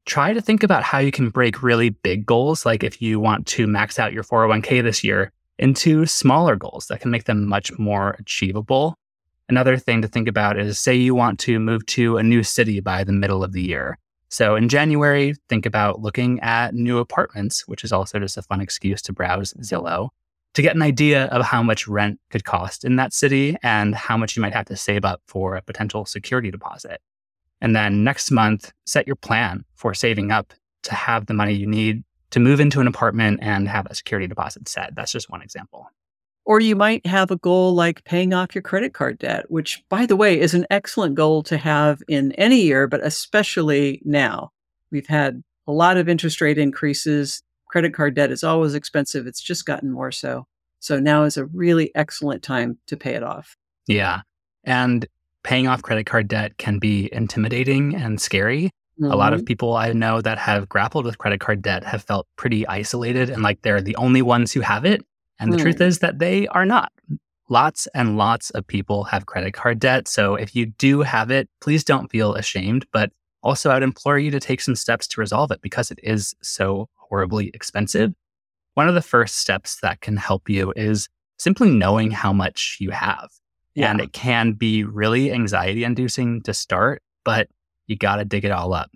try 0.06 0.34
to 0.34 0.42
think 0.42 0.64
about 0.64 0.84
how 0.84 1.00
you 1.00 1.12
can 1.12 1.30
break 1.30 1.64
really 1.64 1.90
big 1.90 2.26
goals, 2.26 2.66
like 2.66 2.84
if 2.84 3.02
you 3.02 3.20
want 3.20 3.48
to 3.48 3.68
max 3.68 4.00
out 4.00 4.14
your 4.14 4.24
401k 4.24 4.84
this 4.84 5.04
year, 5.04 5.32
into 5.60 6.06
smaller 6.06 6.56
goals 6.56 6.88
that 6.88 7.00
can 7.00 7.12
make 7.12 7.26
them 7.26 7.48
much 7.48 7.78
more 7.78 8.16
achievable. 8.20 8.96
Another 9.50 9.78
thing 9.78 10.02
to 10.02 10.08
think 10.08 10.28
about 10.28 10.58
is 10.58 10.80
say 10.80 10.96
you 10.96 11.16
want 11.16 11.40
to 11.40 11.60
move 11.60 11.86
to 11.88 12.18
a 12.18 12.24
new 12.24 12.44
city 12.44 12.80
by 12.80 13.04
the 13.04 13.12
middle 13.12 13.44
of 13.44 13.54
the 13.54 13.62
year. 13.62 13.98
So 14.30 14.56
in 14.56 14.68
January, 14.68 15.36
think 15.48 15.66
about 15.66 16.02
looking 16.02 16.40
at 16.40 16.74
new 16.74 16.98
apartments, 16.98 17.68
which 17.68 17.84
is 17.84 17.94
also 17.94 18.20
just 18.20 18.38
a 18.38 18.42
fun 18.42 18.62
excuse 18.62 19.02
to 19.04 19.14
browse 19.14 19.54
Zillow 19.62 20.10
to 20.54 20.62
get 20.62 20.76
an 20.76 20.82
idea 20.82 21.26
of 21.26 21.46
how 21.46 21.64
much 21.64 21.88
rent 21.88 22.20
could 22.30 22.44
cost 22.44 22.84
in 22.84 22.96
that 22.96 23.14
city 23.14 23.56
and 23.64 23.96
how 23.96 24.18
much 24.18 24.36
you 24.36 24.42
might 24.42 24.54
have 24.54 24.66
to 24.66 24.76
save 24.76 25.06
up 25.06 25.22
for 25.28 25.56
a 25.56 25.62
potential 25.62 26.06
security 26.06 26.52
deposit. 26.52 27.00
And 27.64 27.74
then 27.76 28.04
next 28.04 28.30
month, 28.30 28.74
set 28.86 29.08
your 29.08 29.16
plan 29.16 29.64
for 29.74 29.94
saving 29.94 30.32
up 30.32 30.54
to 30.84 30.94
have 30.94 31.26
the 31.26 31.34
money 31.34 31.54
you 31.54 31.66
need 31.66 32.04
to 32.32 32.42
move 32.42 32.60
into 32.60 32.82
an 32.82 32.88
apartment 32.88 33.40
and 33.42 33.70
have 33.70 33.86
a 33.86 33.96
security 33.96 34.28
deposit 34.28 34.68
set. 34.68 34.94
That's 34.96 35.14
just 35.14 35.30
one 35.30 35.42
example. 35.42 35.88
Or 36.46 36.60
you 36.60 36.76
might 36.76 37.06
have 37.06 37.32
a 37.32 37.38
goal 37.38 37.74
like 37.74 38.04
paying 38.04 38.34
off 38.34 38.54
your 38.54 38.64
credit 38.64 38.94
card 38.94 39.18
debt, 39.18 39.50
which, 39.50 39.82
by 39.88 40.06
the 40.06 40.18
way, 40.18 40.38
is 40.38 40.54
an 40.54 40.66
excellent 40.70 41.16
goal 41.16 41.42
to 41.44 41.58
have 41.58 42.02
in 42.10 42.34
any 42.34 42.60
year, 42.60 42.86
but 42.86 43.00
especially 43.02 44.02
now. 44.04 44.52
We've 44.92 45.08
had 45.08 45.42
a 45.66 45.72
lot 45.72 45.96
of 45.96 46.10
interest 46.10 46.42
rate 46.42 46.58
increases. 46.58 47.42
Credit 47.70 47.94
card 47.94 48.14
debt 48.14 48.30
is 48.30 48.44
always 48.44 48.74
expensive. 48.74 49.26
It's 49.26 49.42
just 49.42 49.66
gotten 49.66 49.90
more 49.90 50.12
so. 50.12 50.48
So 50.80 51.00
now 51.00 51.24
is 51.24 51.38
a 51.38 51.46
really 51.46 51.92
excellent 51.96 52.44
time 52.44 52.78
to 52.88 52.98
pay 52.98 53.16
it 53.16 53.24
off. 53.24 53.56
Yeah. 53.88 54.22
And 54.66 55.08
paying 55.44 55.68
off 55.68 55.82
credit 55.82 56.06
card 56.06 56.28
debt 56.28 56.58
can 56.58 56.80
be 56.80 57.10
intimidating 57.14 57.96
and 57.96 58.20
scary. 58.20 58.72
Mm-hmm. 59.00 59.12
A 59.12 59.16
lot 59.16 59.34
of 59.34 59.40
mm-hmm. 59.40 59.46
people 59.46 59.76
I 59.76 59.92
know 59.94 60.22
that 60.22 60.38
have 60.38 60.70
grappled 60.70 61.06
with 61.06 61.18
credit 61.18 61.40
card 61.40 61.62
debt 61.62 61.84
have 61.84 62.04
felt 62.04 62.28
pretty 62.36 62.68
isolated 62.68 63.30
and 63.30 63.42
like 63.42 63.62
they're 63.62 63.82
the 63.82 63.96
only 63.96 64.22
ones 64.22 64.52
who 64.52 64.62
have 64.62 64.86
it. 64.86 65.06
And 65.40 65.52
the 65.52 65.58
mm. 65.58 65.62
truth 65.62 65.82
is 65.82 66.00
that 66.00 66.20
they 66.20 66.48
are 66.48 66.66
not. 66.66 66.92
Lots 67.50 67.88
and 67.94 68.18
lots 68.18 68.50
of 68.52 68.66
people 68.66 69.04
have 69.06 69.26
credit 69.26 69.54
card 69.54 69.80
debt. 69.80 70.08
So 70.08 70.36
if 70.36 70.56
you 70.56 70.68
do 70.68 71.02
have 71.02 71.32
it, 71.32 71.50
please 71.60 71.84
don't 71.84 72.10
feel 72.10 72.36
ashamed. 72.36 72.86
But 72.94 73.12
also, 73.42 73.70
I 73.70 73.74
would 73.74 73.84
implore 73.84 74.18
you 74.18 74.32
to 74.32 74.40
take 74.40 74.62
some 74.62 74.76
steps 74.76 75.06
to 75.10 75.20
resolve 75.20 75.52
it 75.52 75.62
because 75.62 75.92
it 75.92 76.00
is 76.02 76.34
so 76.42 76.88
horribly 76.96 77.52
expensive. 77.54 78.14
One 78.76 78.88
of 78.88 78.96
the 78.96 79.02
first 79.02 79.38
steps 79.38 79.80
that 79.82 80.00
can 80.00 80.16
help 80.16 80.50
you 80.50 80.72
is 80.76 81.10
simply 81.38 81.70
knowing 81.70 82.12
how 82.12 82.32
much 82.32 82.78
you 82.80 82.92
have. 82.92 83.30
Yeah. 83.76 83.90
And 83.90 84.02
it 84.02 84.14
can 84.14 84.54
be 84.54 84.84
really 84.84 85.32
anxiety 85.32 85.84
inducing 85.84 86.42
to 86.44 86.54
start, 86.54 87.02
but 87.26 87.48
you 87.88 87.96
got 87.96 88.18
to 88.18 88.26
dig 88.26 88.46
it 88.46 88.52
all 88.52 88.74
up. 88.74 88.92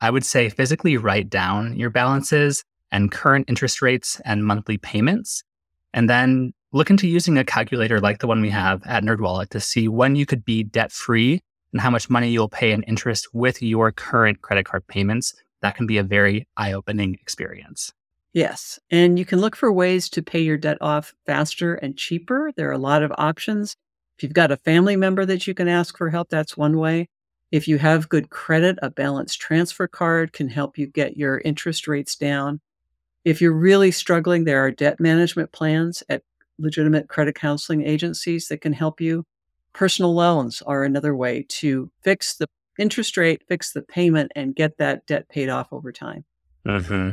I 0.00 0.10
would 0.10 0.24
say 0.24 0.48
physically 0.48 0.96
write 0.96 1.30
down 1.30 1.76
your 1.76 1.90
balances 1.90 2.64
and 2.90 3.10
current 3.10 3.48
interest 3.48 3.82
rates 3.82 4.20
and 4.24 4.44
monthly 4.44 4.78
payments. 4.78 5.42
And 5.94 6.10
then 6.10 6.52
look 6.72 6.90
into 6.90 7.08
using 7.08 7.38
a 7.38 7.44
calculator 7.44 8.00
like 8.00 8.18
the 8.18 8.26
one 8.26 8.40
we 8.40 8.50
have 8.50 8.82
at 8.84 9.02
NerdWallet 9.02 9.48
to 9.50 9.60
see 9.60 9.88
when 9.88 10.16
you 10.16 10.26
could 10.26 10.44
be 10.44 10.62
debt 10.62 10.92
free 10.92 11.40
and 11.72 11.80
how 11.80 11.90
much 11.90 12.10
money 12.10 12.28
you'll 12.30 12.48
pay 12.48 12.72
in 12.72 12.82
interest 12.84 13.28
with 13.32 13.62
your 13.62 13.92
current 13.92 14.42
credit 14.42 14.66
card 14.66 14.86
payments. 14.86 15.34
That 15.62 15.76
can 15.76 15.86
be 15.86 15.98
a 15.98 16.02
very 16.02 16.46
eye 16.56 16.72
opening 16.72 17.14
experience. 17.14 17.92
Yes. 18.32 18.78
And 18.90 19.18
you 19.18 19.24
can 19.24 19.40
look 19.40 19.56
for 19.56 19.72
ways 19.72 20.10
to 20.10 20.22
pay 20.22 20.40
your 20.40 20.58
debt 20.58 20.76
off 20.82 21.14
faster 21.24 21.74
and 21.74 21.96
cheaper. 21.96 22.52
There 22.54 22.68
are 22.68 22.72
a 22.72 22.78
lot 22.78 23.02
of 23.02 23.12
options. 23.16 23.76
If 24.16 24.22
you've 24.22 24.32
got 24.32 24.50
a 24.50 24.56
family 24.56 24.96
member 24.96 25.26
that 25.26 25.46
you 25.46 25.54
can 25.54 25.68
ask 25.68 25.96
for 25.96 26.10
help, 26.10 26.30
that's 26.30 26.56
one 26.56 26.78
way. 26.78 27.08
If 27.52 27.68
you 27.68 27.78
have 27.78 28.08
good 28.08 28.30
credit, 28.30 28.78
a 28.82 28.90
balance 28.90 29.34
transfer 29.34 29.86
card 29.86 30.32
can 30.32 30.48
help 30.48 30.78
you 30.78 30.86
get 30.86 31.16
your 31.16 31.38
interest 31.40 31.86
rates 31.86 32.16
down. 32.16 32.60
If 33.24 33.40
you're 33.40 33.52
really 33.52 33.90
struggling, 33.90 34.44
there 34.44 34.64
are 34.64 34.70
debt 34.70 35.00
management 35.00 35.52
plans 35.52 36.02
at 36.08 36.22
legitimate 36.58 37.08
credit 37.08 37.34
counseling 37.34 37.84
agencies 37.84 38.48
that 38.48 38.62
can 38.62 38.72
help 38.72 39.00
you. 39.00 39.24
Personal 39.74 40.14
loans 40.14 40.62
are 40.62 40.82
another 40.82 41.14
way 41.14 41.44
to 41.48 41.90
fix 42.02 42.36
the 42.36 42.46
interest 42.78 43.16
rate, 43.16 43.42
fix 43.46 43.72
the 43.72 43.82
payment, 43.82 44.32
and 44.34 44.56
get 44.56 44.78
that 44.78 45.04
debt 45.06 45.28
paid 45.28 45.50
off 45.50 45.72
over 45.72 45.92
time. 45.92 46.24
Mm-hmm. 46.66 47.10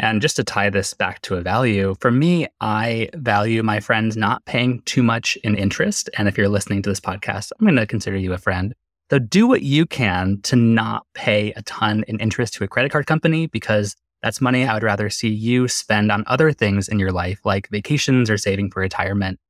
And 0.00 0.22
just 0.22 0.36
to 0.36 0.44
tie 0.44 0.70
this 0.70 0.94
back 0.94 1.20
to 1.22 1.34
a 1.34 1.40
value, 1.40 1.96
for 2.00 2.10
me, 2.10 2.46
I 2.60 3.10
value 3.14 3.62
my 3.64 3.80
friends 3.80 4.16
not 4.16 4.44
paying 4.44 4.80
too 4.82 5.02
much 5.02 5.36
in 5.42 5.56
interest. 5.56 6.08
And 6.16 6.28
if 6.28 6.38
you're 6.38 6.48
listening 6.48 6.82
to 6.82 6.90
this 6.90 7.00
podcast, 7.00 7.50
I'm 7.58 7.66
going 7.66 7.76
to 7.76 7.86
consider 7.86 8.16
you 8.16 8.32
a 8.32 8.38
friend. 8.38 8.74
So 9.10 9.18
do 9.18 9.46
what 9.46 9.62
you 9.62 9.86
can 9.86 10.40
to 10.42 10.54
not 10.54 11.06
pay 11.14 11.52
a 11.52 11.62
ton 11.62 12.04
in 12.06 12.20
interest 12.20 12.54
to 12.54 12.64
a 12.64 12.68
credit 12.68 12.92
card 12.92 13.06
company 13.06 13.46
because 13.46 13.96
that's 14.22 14.40
money 14.40 14.64
I 14.64 14.74
would 14.74 14.82
rather 14.82 15.10
see 15.10 15.28
you 15.28 15.66
spend 15.66 16.12
on 16.12 16.24
other 16.26 16.52
things 16.52 16.88
in 16.88 16.98
your 16.98 17.12
life, 17.12 17.40
like 17.44 17.68
vacations 17.70 18.30
or 18.30 18.36
saving 18.36 18.70
for 18.70 18.80
retirement. 18.80 19.40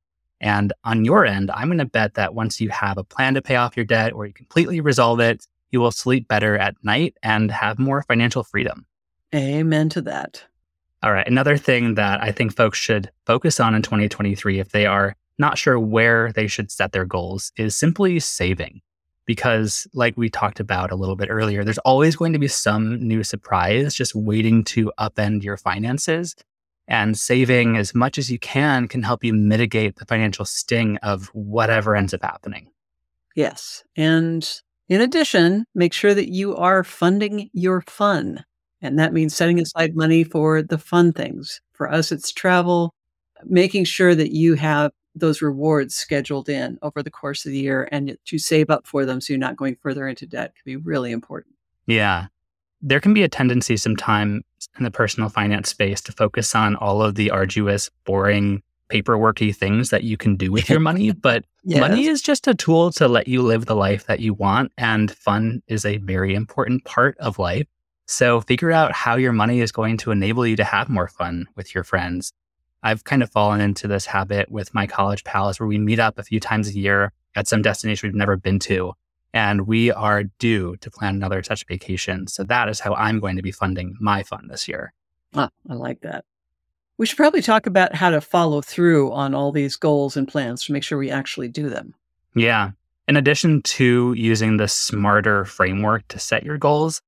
And 0.41 0.73
on 0.83 1.05
your 1.05 1.25
end, 1.25 1.51
I'm 1.51 1.67
going 1.67 1.79
to 1.79 1.85
bet 1.85 2.13
that 2.13 2.33
once 2.33 2.61
you 2.61 2.69
have 2.69 2.97
a 2.97 3.03
plan 3.03 3.33
to 3.33 3.41
pay 3.41 3.57
off 3.57 3.75
your 3.75 3.85
debt 3.85 4.13
or 4.13 4.25
you 4.25 4.33
completely 4.33 4.79
resolve 4.79 5.19
it, 5.19 5.45
you 5.71 5.79
will 5.79 5.91
sleep 5.91 6.27
better 6.27 6.57
at 6.57 6.75
night 6.83 7.15
and 7.21 7.51
have 7.51 7.77
more 7.77 8.03
financial 8.03 8.43
freedom. 8.43 8.85
Amen 9.33 9.89
to 9.89 10.01
that. 10.01 10.43
All 11.01 11.13
right. 11.13 11.27
Another 11.27 11.57
thing 11.57 11.95
that 11.95 12.21
I 12.21 12.31
think 12.31 12.55
folks 12.55 12.77
should 12.77 13.09
focus 13.25 13.59
on 13.59 13.73
in 13.73 13.81
2023, 13.81 14.59
if 14.59 14.69
they 14.69 14.85
are 14.85 15.15
not 15.37 15.57
sure 15.57 15.79
where 15.79 16.33
they 16.33 16.47
should 16.47 16.71
set 16.71 16.91
their 16.91 17.05
goals, 17.05 17.51
is 17.57 17.75
simply 17.75 18.19
saving. 18.19 18.81
Because, 19.25 19.87
like 19.93 20.17
we 20.17 20.27
talked 20.27 20.59
about 20.59 20.91
a 20.91 20.95
little 20.95 21.15
bit 21.15 21.29
earlier, 21.29 21.63
there's 21.63 21.77
always 21.79 22.15
going 22.15 22.33
to 22.33 22.39
be 22.39 22.47
some 22.47 22.99
new 22.99 23.23
surprise 23.23 23.93
just 23.93 24.15
waiting 24.15 24.63
to 24.65 24.91
upend 24.99 25.43
your 25.43 25.55
finances. 25.55 26.35
And 26.87 27.15
saving 27.17 27.77
as 27.77 27.93
much 27.93 28.17
as 28.17 28.31
you 28.31 28.39
can 28.39 28.87
can 28.87 29.03
help 29.03 29.23
you 29.23 29.31
mitigate 29.33 29.97
the 29.97 30.05
financial 30.05 30.45
sting 30.45 30.97
of 30.97 31.27
whatever 31.27 31.95
ends 31.95 32.15
up 32.15 32.23
happening. 32.23 32.71
Yes. 33.35 33.83
And 33.95 34.49
in 34.89 34.99
addition, 34.99 35.65
make 35.75 35.93
sure 35.93 36.15
that 36.15 36.29
you 36.29 36.55
are 36.55 36.83
funding 36.83 37.51
your 37.53 37.81
fun. 37.81 38.43
And 38.81 38.97
that 38.99 39.13
means 39.13 39.35
setting 39.35 39.59
aside 39.59 39.95
money 39.95 40.23
for 40.23 40.61
the 40.61 40.77
fun 40.77 41.11
things. 41.11 41.61
For 41.73 41.91
us, 41.91 42.11
it's 42.11 42.31
travel, 42.31 42.93
making 43.43 43.85
sure 43.85 44.15
that 44.15 44.31
you 44.31 44.55
have 44.55 44.91
those 45.15 45.41
rewards 45.41 45.95
scheduled 45.95 46.49
in 46.49 46.77
over 46.81 47.03
the 47.03 47.11
course 47.11 47.45
of 47.45 47.51
the 47.51 47.59
year 47.59 47.89
and 47.91 48.17
to 48.25 48.37
save 48.37 48.69
up 48.69 48.85
for 48.85 49.05
them 49.05 49.19
so 49.19 49.33
you're 49.33 49.39
not 49.39 49.57
going 49.57 49.75
further 49.81 50.07
into 50.07 50.25
debt 50.25 50.53
can 50.55 50.63
be 50.65 50.75
really 50.75 51.11
important. 51.11 51.55
Yeah. 51.87 52.27
There 52.81 52.99
can 52.99 53.13
be 53.13 53.23
a 53.23 53.27
tendency 53.27 53.75
sometimes 53.75 54.43
in 54.77 54.83
the 54.83 54.91
personal 54.91 55.29
finance 55.29 55.69
space 55.69 55.99
to 56.01 56.11
focus 56.11 56.55
on 56.55 56.75
all 56.75 57.01
of 57.01 57.15
the 57.15 57.31
arduous, 57.31 57.89
boring, 58.05 58.61
paperworky 58.89 59.55
things 59.55 59.89
that 59.89 60.03
you 60.03 60.17
can 60.17 60.35
do 60.35 60.51
with 60.51 60.69
your 60.69 60.79
money, 60.89 61.11
but 61.11 61.45
yes. 61.63 61.79
money 61.79 62.07
is 62.07 62.21
just 62.21 62.47
a 62.47 62.55
tool 62.55 62.91
to 62.93 63.07
let 63.07 63.27
you 63.27 63.41
live 63.41 63.65
the 63.65 63.75
life 63.75 64.05
that 64.07 64.19
you 64.19 64.33
want. 64.33 64.71
And 64.77 65.11
fun 65.11 65.61
is 65.67 65.85
a 65.85 65.97
very 65.97 66.33
important 66.33 66.85
part 66.85 67.17
of 67.19 67.39
life. 67.39 67.67
So 68.11 68.41
figure 68.41 68.71
out 68.71 68.91
how 68.91 69.17
your 69.17 69.33
money 69.33 69.61
is 69.61 69.71
going 69.71 69.97
to 69.97 70.09
enable 70.09 70.47
you 70.47 70.55
to 70.55 70.63
have 70.63 70.89
more 70.89 71.07
fun 71.07 71.45
with 71.55 71.75
your 71.75 71.83
friends. 71.83 72.33
I've 72.81 73.03
kind 73.03 73.21
of 73.21 73.29
fallen 73.29 73.61
into 73.61 73.87
this 73.87 74.07
habit 74.07 74.49
with 74.49 74.73
my 74.73 74.87
college 74.87 75.23
pals 75.23 75.59
where 75.59 75.67
we 75.67 75.77
meet 75.77 75.99
up 75.99 76.17
a 76.17 76.23
few 76.23 76.39
times 76.39 76.69
a 76.69 76.73
year 76.73 77.13
at 77.35 77.47
some 77.47 77.61
destination 77.61 78.09
we've 78.09 78.15
never 78.15 78.35
been 78.35 78.57
to. 78.61 78.93
And 79.31 79.67
we 79.67 79.91
are 79.91 80.23
due 80.23 80.75
to 80.77 80.89
plan 80.89 81.13
another 81.13 81.43
such 81.43 81.67
vacation. 81.67 82.25
So 82.25 82.43
that 82.45 82.67
is 82.67 82.79
how 82.79 82.95
I'm 82.95 83.19
going 83.19 83.35
to 83.35 83.43
be 83.43 83.51
funding 83.51 83.95
my 84.01 84.23
fun 84.23 84.47
this 84.47 84.67
year. 84.67 84.91
Ah, 85.35 85.51
I 85.69 85.75
like 85.75 86.01
that. 86.01 86.25
We 86.97 87.05
should 87.05 87.17
probably 87.17 87.43
talk 87.43 87.67
about 87.67 87.93
how 87.93 88.09
to 88.09 88.21
follow 88.21 88.61
through 88.61 89.11
on 89.11 89.35
all 89.35 89.51
these 89.51 89.75
goals 89.75 90.17
and 90.17 90.27
plans 90.27 90.65
to 90.65 90.73
make 90.73 90.81
sure 90.81 90.97
we 90.97 91.11
actually 91.11 91.47
do 91.47 91.69
them. 91.69 91.93
Yeah. 92.33 92.71
In 93.07 93.17
addition 93.17 93.61
to 93.61 94.13
using 94.17 94.57
the 94.57 94.67
smarter 94.67 95.45
framework 95.45 96.07
to 96.07 96.17
set 96.17 96.43
your 96.43 96.57
goals, 96.57 97.03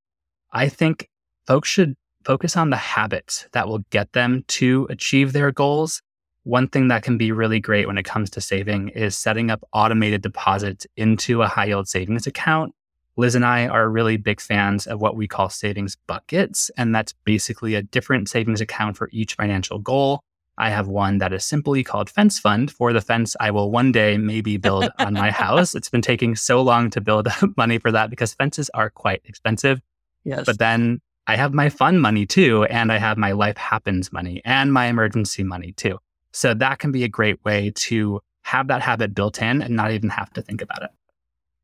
I 0.54 0.70
think 0.70 1.10
folks 1.48 1.70
should 1.70 1.96
focus 2.26 2.58
on 2.58 2.70
the 2.70 2.78
habits 2.78 3.48
that 3.54 3.68
will 3.68 3.80
get 3.90 4.14
them 4.14 4.44
to 4.48 4.88
achieve 4.90 5.34
their 5.34 5.52
goals. 5.52 6.02
One 6.44 6.68
thing 6.68 6.88
that 6.88 7.04
can 7.04 7.18
be 7.18 7.32
really 7.32 7.60
great 7.60 7.88
when 7.88 7.98
it 7.98 8.06
comes 8.06 8.30
to 8.32 8.42
saving 8.42 8.90
is 8.90 9.18
setting 9.18 9.52
up 9.52 9.64
automated 9.74 10.22
deposits 10.22 10.88
into 10.98 11.42
a 11.42 11.48
high 11.48 11.66
yield 11.66 11.88
savings 11.88 12.28
account. 12.28 12.74
Liz 13.18 13.36
and 13.36 13.46
I 13.46 13.68
are 13.68 13.90
really 13.90 14.18
big 14.18 14.42
fans 14.42 14.88
of 14.88 15.02
what 15.02 15.16
we 15.16 15.28
call 15.28 15.50
savings 15.50 15.98
buckets, 16.08 16.72
and 16.78 16.96
that's 16.96 17.14
basically 17.26 17.76
a 17.76 17.84
different 17.84 18.30
savings 18.30 18.62
account 18.62 18.98
for 18.98 19.10
each 19.12 19.36
financial 19.36 19.80
goal. 19.80 20.22
I 20.58 20.70
have 20.70 20.88
one 20.88 21.18
that 21.20 21.34
is 21.34 21.46
simply 21.46 21.84
called 21.84 22.10
Fence 22.10 22.40
Fund 22.40 22.72
for 22.72 22.94
the 22.94 23.02
fence 23.02 23.36
I 23.40 23.52
will 23.52 23.72
one 23.72 23.92
day 23.92 24.18
maybe 24.18 24.58
build 24.58 24.90
on 25.00 25.14
my 25.14 25.32
house. 25.44 25.76
It's 25.76 25.90
been 25.90 26.02
taking 26.02 26.36
so 26.36 26.62
long 26.62 26.90
to 26.92 27.02
build 27.02 27.28
money 27.58 27.80
for 27.80 27.92
that 27.92 28.10
because 28.10 28.34
fences 28.34 28.70
are 28.74 28.90
quite 28.90 29.22
expensive. 29.26 29.82
Yes. 30.24 30.46
But 30.46 30.60
then 30.60 31.02
I 31.28 31.36
have 31.36 31.54
my 31.54 31.70
fun 31.70 32.00
money 32.00 32.26
too, 32.26 32.64
and 32.66 32.92
I 32.92 32.98
have 32.98 33.18
my 33.18 33.32
life 33.32 33.58
happens 33.58 34.12
money 34.12 34.42
and 34.46 34.74
my 34.74 34.88
emergency 34.88 35.44
money 35.44 35.74
too. 35.74 36.00
So 36.32 36.54
that 36.54 36.80
can 36.80 36.92
be 36.92 37.04
a 37.04 37.10
great 37.10 37.44
way 37.44 37.72
to 37.76 38.22
have 38.44 38.68
that 38.68 38.82
habit 38.82 39.14
built 39.14 39.42
in 39.42 39.62
and 39.62 39.76
not 39.76 39.92
even 39.92 40.10
have 40.10 40.32
to 40.34 40.42
think 40.42 40.62
about 40.62 40.84
it. 40.84 40.90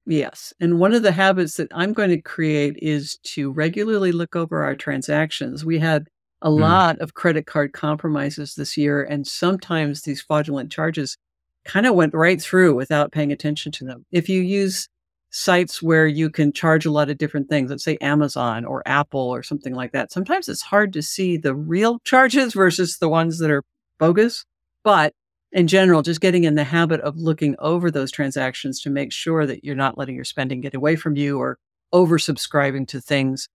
Yes. 0.05 0.53
And 0.59 0.79
one 0.79 0.93
of 0.93 1.03
the 1.03 1.11
habits 1.11 1.55
that 1.55 1.67
I'm 1.71 1.91
going 1.91 2.09
to 2.11 2.21
create 2.21 2.77
is 2.81 3.17
to 3.33 3.51
regularly 3.51 4.13
look 4.13 4.35
over 4.35 4.63
our 4.63 4.75
transactions. 4.75 5.65
We 5.65 5.79
had 5.79 6.07
a 6.41 6.49
mm. 6.49 6.59
lot 6.59 6.99
of 6.99 7.13
credit 7.13 7.45
card 7.45 7.73
compromises 7.73 8.55
this 8.55 8.77
year, 8.77 9.03
and 9.03 9.27
sometimes 9.27 10.03
these 10.03 10.21
fraudulent 10.21 10.71
charges 10.71 11.17
kind 11.65 11.85
of 11.85 11.95
went 11.95 12.13
right 12.13 12.41
through 12.41 12.73
without 12.75 13.11
paying 13.11 13.33
attention 13.33 13.71
to 13.73 13.85
them. 13.85 14.05
If 14.11 14.29
you 14.29 14.41
use 14.41 14.87
sites 15.29 15.81
where 15.81 16.07
you 16.07 16.29
can 16.29 16.53
charge 16.53 16.85
a 16.85 16.91
lot 16.91 17.09
of 17.09 17.17
different 17.17 17.49
things, 17.49 17.69
let's 17.69 17.83
say 17.83 17.97
Amazon 17.97 18.65
or 18.65 18.81
Apple 18.85 19.19
or 19.19 19.43
something 19.43 19.73
like 19.73 19.91
that, 19.91 20.11
sometimes 20.11 20.47
it's 20.47 20.61
hard 20.61 20.93
to 20.93 21.01
see 21.01 21.37
the 21.37 21.55
real 21.55 21.99
charges 22.03 22.53
versus 22.53 22.97
the 22.97 23.09
ones 23.09 23.39
that 23.39 23.51
are 23.51 23.63
bogus. 23.99 24.45
But 24.83 25.13
in 25.51 25.67
general, 25.67 26.01
just 26.01 26.21
getting 26.21 26.43
in 26.43 26.55
the 26.55 26.63
habit 26.63 27.01
of 27.01 27.17
looking 27.17 27.55
over 27.59 27.89
those 27.89 28.11
transactions 28.11 28.81
to 28.81 28.89
make 28.89 29.11
sure 29.11 29.45
that 29.45 29.63
you're 29.63 29.75
not 29.75 29.97
letting 29.97 30.15
your 30.15 30.23
spending 30.23 30.61
get 30.61 30.75
away 30.75 30.95
from 30.95 31.15
you 31.15 31.39
or 31.39 31.57
oversubscribing 31.93 32.87
to 32.89 33.01
things. 33.01 33.47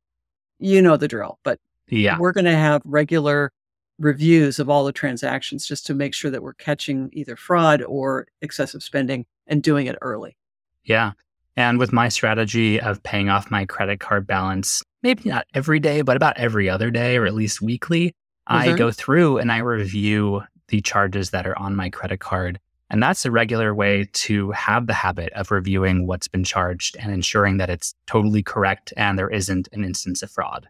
You 0.59 0.81
know 0.81 0.97
the 0.97 1.09
drill, 1.09 1.39
but 1.43 1.59
yeah, 1.89 2.19
we're 2.19 2.33
going 2.33 2.45
to 2.45 2.57
have 2.57 2.83
regular 2.85 3.51
reviews 3.99 4.59
of 4.59 4.69
all 4.69 4.85
the 4.85 4.93
transactions 4.93 5.67
just 5.67 5.87
to 5.87 5.95
make 5.95 6.15
sure 6.15 6.31
that 6.31 6.43
we're 6.43 6.55
catching 6.55 7.11
either 7.13 7.37
fraud 7.37 7.83
or 7.83 8.27
excessive 8.41 8.83
spending 8.83 9.27
and 9.47 9.63
doing 9.63 9.87
it 9.87 9.97
early. 10.01 10.37
Yeah. 10.85 11.13
And 11.57 11.79
with 11.79 11.93
my 11.93 12.09
strategy 12.09 12.81
of 12.81 13.03
paying 13.03 13.29
off 13.29 13.51
my 13.51 13.67
credit 13.67 14.01
card 14.01 14.27
balance, 14.27 14.83
maybe 15.03 15.29
not 15.29 15.47
every 15.55 15.81
day, 15.81 16.03
but 16.03 16.17
about 16.17 16.37
every 16.39 16.69
other 16.69 16.91
day 16.91 17.17
or 17.17 17.27
at 17.27 17.35
least 17.35 17.61
weekly, 17.61 18.09
mm-hmm. 18.49 18.71
I 18.71 18.73
go 18.73 18.91
through 18.91 19.39
and 19.39 19.53
I 19.53 19.59
review 19.59 20.43
the 20.69 20.81
charges 20.81 21.31
that 21.31 21.47
are 21.47 21.59
on 21.59 21.77
my 21.77 21.91
credit 21.91 22.21
card. 22.21 22.59
And 22.89 23.03
that's 23.03 23.25
a 23.25 23.31
regular 23.31 23.75
way 23.75 24.09
to 24.13 24.51
have 24.51 24.87
the 24.87 24.93
habit 24.93 25.33
of 25.33 25.51
reviewing 25.51 26.07
what's 26.07 26.29
been 26.29 26.45
charged 26.45 26.97
and 26.99 27.13
ensuring 27.13 27.57
that 27.57 27.71
it's 27.71 27.95
totally 28.07 28.43
correct 28.43 28.93
and 28.97 29.19
there 29.19 29.31
isn't 29.31 29.69
an 29.73 29.85
instance 29.85 30.23
of 30.23 30.31
fraud. 30.31 30.69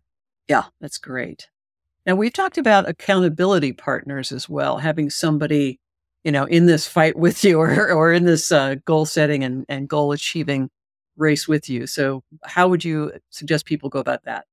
Yeah, 0.48 0.64
that's 0.80 0.98
great. 0.98 1.48
Now, 2.06 2.16
we've 2.16 2.32
talked 2.32 2.58
about 2.58 2.88
accountability 2.88 3.72
partners 3.72 4.32
as 4.32 4.48
well, 4.48 4.78
having 4.78 5.10
somebody 5.10 5.78
you 6.25 6.33
know, 6.33 6.45
in 6.45 6.67
this 6.67 6.87
fight 6.87 7.17
with 7.17 7.43
you 7.45 7.59
or, 7.59 7.91
or 7.91 8.12
in 8.12 8.25
this 8.25 8.52
uh, 8.52 8.76
goal 8.85 9.07
setting 9.07 9.43
and, 9.45 9.64
and 9.69 9.88
goal 9.88 10.12
achieving 10.12 10.71
race 11.17 11.49
with 11.49 11.69
you. 11.69 11.87
So, 11.87 12.23
how 12.45 12.69
would 12.69 12.85
you 12.85 13.12
suggest 13.31 13.67
people 13.67 13.88
go 13.88 13.99
about 13.99 14.25
that? 14.25 14.47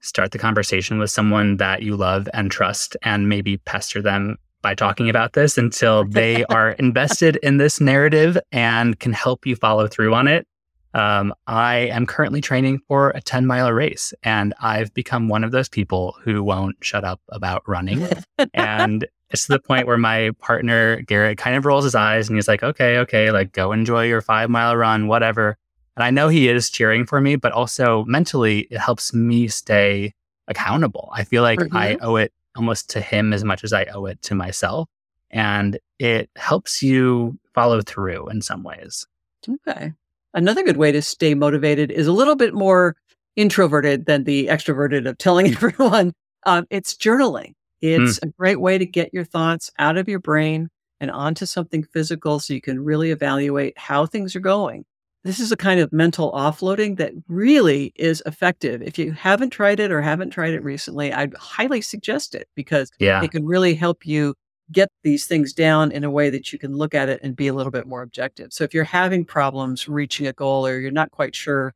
Start 0.00 0.30
the 0.30 0.38
conversation 0.38 0.98
with 0.98 1.10
someone 1.10 1.56
that 1.56 1.82
you 1.82 1.96
love 1.96 2.28
and 2.32 2.50
trust, 2.50 2.96
and 3.02 3.28
maybe 3.28 3.56
pester 3.58 4.00
them 4.00 4.36
by 4.62 4.74
talking 4.74 5.08
about 5.08 5.32
this 5.32 5.58
until 5.58 6.04
they 6.04 6.44
are 6.50 6.72
invested 6.72 7.36
in 7.42 7.56
this 7.56 7.80
narrative 7.80 8.38
and 8.52 8.98
can 9.00 9.12
help 9.12 9.46
you 9.46 9.56
follow 9.56 9.86
through 9.86 10.14
on 10.14 10.28
it. 10.28 10.46
Um, 10.94 11.34
I 11.46 11.76
am 11.76 12.06
currently 12.06 12.40
training 12.40 12.80
for 12.88 13.10
a 13.10 13.20
10 13.20 13.46
mile 13.46 13.72
race, 13.72 14.14
and 14.22 14.54
I've 14.60 14.92
become 14.94 15.28
one 15.28 15.44
of 15.44 15.50
those 15.50 15.68
people 15.68 16.16
who 16.22 16.42
won't 16.42 16.76
shut 16.80 17.04
up 17.04 17.20
about 17.28 17.62
running. 17.66 18.08
and 18.54 19.06
it's 19.30 19.46
to 19.46 19.52
the 19.52 19.58
point 19.58 19.86
where 19.86 19.98
my 19.98 20.30
partner, 20.40 21.02
Garrett, 21.02 21.38
kind 21.38 21.56
of 21.56 21.66
rolls 21.66 21.84
his 21.84 21.94
eyes 21.94 22.28
and 22.28 22.36
he's 22.36 22.48
like, 22.48 22.62
okay, 22.62 22.98
okay, 22.98 23.30
like 23.30 23.52
go 23.52 23.72
enjoy 23.72 24.06
your 24.06 24.20
five 24.20 24.48
mile 24.48 24.76
run, 24.76 25.06
whatever. 25.06 25.56
And 25.96 26.04
I 26.04 26.10
know 26.10 26.28
he 26.28 26.48
is 26.48 26.70
cheering 26.70 27.04
for 27.04 27.20
me, 27.20 27.36
but 27.36 27.52
also 27.52 28.04
mentally, 28.04 28.60
it 28.70 28.78
helps 28.78 29.12
me 29.12 29.48
stay 29.48 30.14
accountable. 30.46 31.10
I 31.12 31.24
feel 31.24 31.42
like 31.42 31.58
mm-hmm. 31.58 31.76
I 31.76 31.98
owe 32.00 32.16
it 32.16 32.32
almost 32.56 32.88
to 32.90 33.00
him 33.00 33.32
as 33.32 33.44
much 33.44 33.64
as 33.64 33.72
I 33.72 33.84
owe 33.86 34.06
it 34.06 34.22
to 34.22 34.34
myself. 34.34 34.88
And 35.30 35.78
it 35.98 36.30
helps 36.36 36.82
you 36.82 37.38
follow 37.52 37.82
through 37.82 38.28
in 38.28 38.40
some 38.40 38.62
ways. 38.62 39.06
Okay. 39.46 39.92
Another 40.32 40.62
good 40.62 40.76
way 40.76 40.92
to 40.92 41.02
stay 41.02 41.34
motivated 41.34 41.90
is 41.90 42.06
a 42.06 42.12
little 42.12 42.36
bit 42.36 42.54
more 42.54 42.96
introverted 43.36 44.06
than 44.06 44.24
the 44.24 44.46
extroverted 44.46 45.08
of 45.08 45.18
telling 45.18 45.46
everyone. 45.52 46.12
Um, 46.46 46.66
it's 46.70 46.94
journaling. 46.94 47.54
It's 47.80 48.18
mm. 48.18 48.28
a 48.28 48.32
great 48.32 48.60
way 48.60 48.78
to 48.78 48.86
get 48.86 49.12
your 49.12 49.24
thoughts 49.24 49.70
out 49.78 49.96
of 49.96 50.08
your 50.08 50.18
brain 50.18 50.68
and 51.00 51.10
onto 51.10 51.46
something 51.46 51.82
physical 51.82 52.40
so 52.40 52.54
you 52.54 52.60
can 52.60 52.84
really 52.84 53.10
evaluate 53.10 53.78
how 53.78 54.06
things 54.06 54.34
are 54.34 54.40
going. 54.40 54.84
This 55.24 55.40
is 55.40 55.52
a 55.52 55.56
kind 55.56 55.80
of 55.80 55.92
mental 55.92 56.32
offloading 56.32 56.96
that 56.98 57.12
really 57.28 57.92
is 57.96 58.22
effective. 58.24 58.82
If 58.82 58.98
you 58.98 59.12
haven't 59.12 59.50
tried 59.50 59.80
it 59.80 59.90
or 59.90 60.00
haven't 60.00 60.30
tried 60.30 60.54
it 60.54 60.62
recently, 60.62 61.12
I'd 61.12 61.34
highly 61.34 61.80
suggest 61.80 62.34
it 62.34 62.48
because 62.54 62.90
yeah. 62.98 63.22
it 63.22 63.30
can 63.30 63.44
really 63.44 63.74
help 63.74 64.06
you 64.06 64.34
get 64.70 64.88
these 65.02 65.26
things 65.26 65.52
down 65.52 65.90
in 65.92 66.04
a 66.04 66.10
way 66.10 66.30
that 66.30 66.52
you 66.52 66.58
can 66.58 66.76
look 66.76 66.94
at 66.94 67.08
it 67.08 67.20
and 67.22 67.34
be 67.34 67.48
a 67.48 67.54
little 67.54 67.72
bit 67.72 67.86
more 67.86 68.02
objective. 68.02 68.52
So 68.52 68.64
if 68.64 68.74
you're 68.74 68.84
having 68.84 69.24
problems 69.24 69.88
reaching 69.88 70.26
a 70.26 70.32
goal 70.32 70.66
or 70.66 70.78
you're 70.78 70.90
not 70.90 71.10
quite 71.10 71.34
sure 71.34 71.74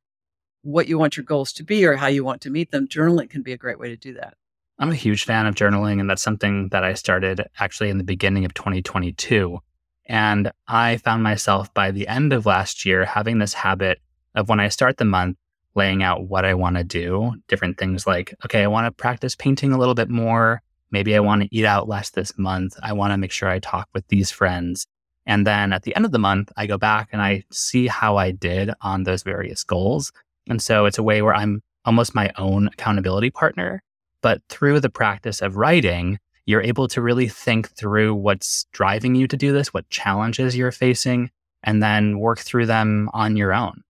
what 0.62 0.88
you 0.88 0.99
want 0.99 1.16
your 1.16 1.25
goals 1.25 1.52
to 1.54 1.64
be 1.64 1.85
or 1.85 1.97
how 1.97 2.06
you 2.06 2.25
want 2.25 2.42
to 2.42 2.50
meet 2.50 2.71
them, 2.71 2.87
journaling 2.87 3.30
can 3.30 3.42
be 3.42 3.52
a 3.52 3.59
great 3.59 3.78
way 3.78 3.88
to 3.88 3.97
do 3.97 4.14
that. 4.14 4.35
I'm 4.79 4.91
a 4.91 4.95
huge 4.95 5.25
fan 5.25 5.47
of 5.47 5.55
journaling, 5.55 6.00
and 6.00 6.09
that's 6.11 6.23
something 6.23 6.69
that 6.71 6.83
I 6.83 6.95
started 6.95 7.43
actually 7.59 7.91
in 7.91 7.99
the 7.99 8.05
beginning 8.05 8.45
of 8.45 8.55
2022. 8.55 9.59
And 10.07 10.50
I 10.67 10.97
found 10.97 11.23
myself 11.23 11.73
by 11.75 11.91
the 11.91 12.09
end 12.09 12.33
of 12.33 12.47
last 12.47 12.85
year 12.85 13.05
having 13.05 13.38
this 13.38 13.55
habit 13.55 14.00
of 14.35 14.49
when 14.49 14.61
I 14.61 14.69
start 14.69 14.97
the 14.97 15.05
month, 15.05 15.37
laying 15.75 16.02
out 16.02 16.29
what 16.29 16.45
I 16.45 16.55
want 16.55 16.76
to 16.76 16.85
do, 16.85 17.33
different 17.49 17.79
things 17.79 18.07
like, 18.07 18.35
okay, 18.45 18.62
I 18.62 18.67
want 18.67 18.87
to 18.87 18.91
practice 18.91 19.37
painting 19.37 19.73
a 19.73 19.79
little 19.79 19.95
bit 19.95 20.11
more. 20.11 20.62
Maybe 20.91 21.14
I 21.17 21.21
want 21.21 21.43
to 21.43 21.49
eat 21.50 21.64
out 21.64 21.88
less 21.88 22.11
this 22.11 22.37
month. 22.37 22.76
I 22.83 22.93
want 22.93 23.12
to 23.12 23.17
make 23.19 23.33
sure 23.33 23.49
I 23.49 23.59
talk 23.59 23.88
with 23.95 24.07
these 24.09 24.31
friends. 24.31 24.87
And 25.25 25.47
then 25.47 25.73
at 25.73 25.85
the 25.85 25.95
end 25.95 26.05
of 26.05 26.12
the 26.12 26.19
month, 26.19 26.50
I 26.57 26.67
go 26.67 26.76
back 26.76 27.09
and 27.12 27.23
I 27.23 27.45
see 27.50 27.87
how 27.87 28.17
I 28.17 28.33
did 28.33 28.71
on 28.81 29.05
those 29.05 29.23
various 29.23 29.64
goals. 29.64 30.12
And 30.49 30.61
so 30.61 30.85
it's 30.87 30.99
a 30.99 31.02
way 31.02 31.23
where 31.23 31.35
I'm 31.35 31.62
almost 31.85 32.14
my 32.14 32.33
own 32.37 32.67
accountability 32.67 33.31
partner. 33.31 33.83
But 34.23 34.41
through 34.49 34.81
the 34.81 34.88
practice 34.88 35.43
of 35.43 35.57
writing, 35.57 36.19
you're 36.47 36.62
able 36.62 36.88
to 36.88 37.02
really 37.02 37.29
think 37.29 37.71
through 37.71 38.14
what's 38.14 38.64
driving 38.73 39.14
you 39.14 39.29
to 39.29 39.37
do 39.37 39.52
this, 39.52 39.75
what 39.75 39.88
challenges 39.91 40.57
you're 40.57 40.73
facing, 40.73 41.31
and 41.62 41.83
then 41.83 42.19
work 42.19 42.38
through 42.38 42.67
them 42.67 43.11
on 43.12 43.37
your 43.37 43.52
own. 43.52 43.83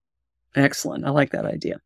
Excellent. 0.55 1.05
I 1.05 1.09
like 1.09 1.31
that 1.31 1.45
idea. 1.45 1.79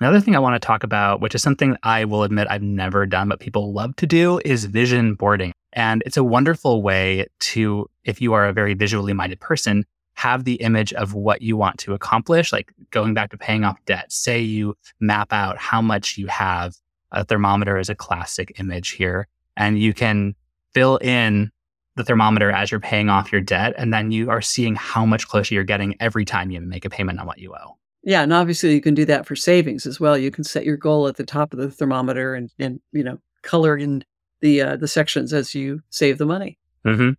Another 0.00 0.20
thing 0.20 0.34
I 0.34 0.40
want 0.40 0.60
to 0.60 0.66
talk 0.66 0.82
about, 0.82 1.20
which 1.20 1.34
is 1.34 1.42
something 1.42 1.76
I 1.84 2.04
will 2.04 2.24
admit 2.24 2.48
I've 2.50 2.62
never 2.62 3.06
done, 3.06 3.28
but 3.28 3.40
people 3.40 3.72
love 3.72 3.94
to 3.96 4.06
do, 4.06 4.40
is 4.44 4.64
vision 4.64 5.14
boarding. 5.14 5.52
And 5.72 6.02
it's 6.04 6.16
a 6.16 6.24
wonderful 6.24 6.82
way 6.82 7.26
to, 7.38 7.88
if 8.04 8.20
you 8.20 8.32
are 8.32 8.46
a 8.46 8.52
very 8.52 8.74
visually 8.74 9.12
minded 9.12 9.38
person, 9.40 9.84
have 10.14 10.44
the 10.44 10.54
image 10.56 10.92
of 10.92 11.14
what 11.14 11.40
you 11.40 11.56
want 11.56 11.78
to 11.78 11.94
accomplish, 11.94 12.52
like 12.52 12.72
going 12.90 13.14
back 13.14 13.30
to 13.30 13.38
paying 13.38 13.64
off 13.64 13.78
debt. 13.86 14.12
Say 14.12 14.40
you 14.40 14.76
map 15.00 15.32
out 15.32 15.56
how 15.56 15.80
much 15.80 16.18
you 16.18 16.26
have. 16.26 16.74
A 17.12 17.24
thermometer 17.24 17.78
is 17.78 17.88
a 17.88 17.94
classic 17.94 18.58
image 18.58 18.90
here. 18.90 19.28
And 19.56 19.78
you 19.78 19.92
can 19.94 20.34
fill 20.74 20.96
in 20.96 21.50
the 21.96 22.04
thermometer 22.04 22.50
as 22.50 22.70
you're 22.70 22.80
paying 22.80 23.10
off 23.10 23.30
your 23.30 23.40
debt. 23.40 23.74
And 23.76 23.92
then 23.92 24.10
you 24.10 24.30
are 24.30 24.40
seeing 24.40 24.74
how 24.74 25.04
much 25.04 25.28
closer 25.28 25.54
you're 25.54 25.64
getting 25.64 25.94
every 26.00 26.24
time 26.24 26.50
you 26.50 26.60
make 26.60 26.84
a 26.84 26.90
payment 26.90 27.20
on 27.20 27.26
what 27.26 27.38
you 27.38 27.54
owe. 27.54 27.76
Yeah, 28.04 28.22
and 28.22 28.32
obviously 28.32 28.74
you 28.74 28.80
can 28.80 28.94
do 28.94 29.04
that 29.04 29.26
for 29.26 29.36
savings 29.36 29.86
as 29.86 30.00
well. 30.00 30.18
You 30.18 30.30
can 30.30 30.44
set 30.44 30.64
your 30.64 30.76
goal 30.76 31.06
at 31.06 31.16
the 31.16 31.24
top 31.24 31.52
of 31.52 31.60
the 31.60 31.70
thermometer 31.70 32.34
and 32.34 32.50
and 32.58 32.80
you 32.92 33.04
know 33.04 33.18
color 33.42 33.76
in 33.76 34.04
the 34.40 34.60
uh, 34.60 34.76
the 34.76 34.88
sections 34.88 35.32
as 35.32 35.54
you 35.54 35.80
save 35.90 36.18
the 36.18 36.26
money. 36.26 36.58
Mm-hmm. 36.84 37.10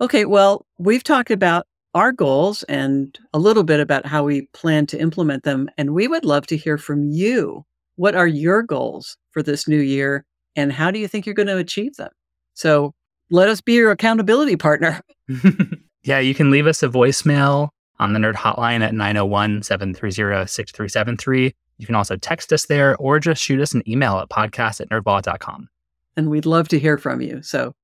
Okay, 0.00 0.24
well 0.24 0.66
we've 0.78 1.02
talked 1.02 1.32
about 1.32 1.66
our 1.94 2.12
goals 2.12 2.62
and 2.64 3.18
a 3.34 3.40
little 3.40 3.64
bit 3.64 3.80
about 3.80 4.06
how 4.06 4.22
we 4.22 4.42
plan 4.52 4.86
to 4.86 5.00
implement 5.00 5.42
them, 5.42 5.68
and 5.76 5.94
we 5.94 6.06
would 6.06 6.24
love 6.24 6.46
to 6.46 6.56
hear 6.56 6.78
from 6.78 7.08
you. 7.08 7.64
What 8.00 8.14
are 8.14 8.26
your 8.26 8.62
goals 8.62 9.18
for 9.30 9.42
this 9.42 9.68
new 9.68 9.78
year, 9.78 10.24
and 10.56 10.72
how 10.72 10.90
do 10.90 10.98
you 10.98 11.06
think 11.06 11.26
you're 11.26 11.34
going 11.34 11.48
to 11.48 11.58
achieve 11.58 11.96
them? 11.96 12.08
So 12.54 12.94
let 13.30 13.50
us 13.50 13.60
be 13.60 13.74
your 13.74 13.90
accountability 13.90 14.56
partner. 14.56 15.02
yeah, 16.02 16.18
you 16.18 16.34
can 16.34 16.50
leave 16.50 16.66
us 16.66 16.82
a 16.82 16.88
voicemail 16.88 17.68
on 17.98 18.14
the 18.14 18.18
Nerd 18.18 18.36
Hotline 18.36 18.80
at 18.80 18.94
901 18.94 19.64
730 19.64 20.46
6373. 20.46 21.52
You 21.76 21.84
can 21.84 21.94
also 21.94 22.16
text 22.16 22.54
us 22.54 22.64
there 22.64 22.96
or 22.96 23.20
just 23.20 23.42
shoot 23.42 23.60
us 23.60 23.74
an 23.74 23.82
email 23.86 24.18
at 24.18 24.30
podcast 24.30 24.80
at 24.80 24.88
nerdwallet.com. 24.88 25.68
And 26.16 26.30
we'd 26.30 26.46
love 26.46 26.68
to 26.68 26.78
hear 26.78 26.96
from 26.96 27.20
you. 27.20 27.42
So 27.42 27.74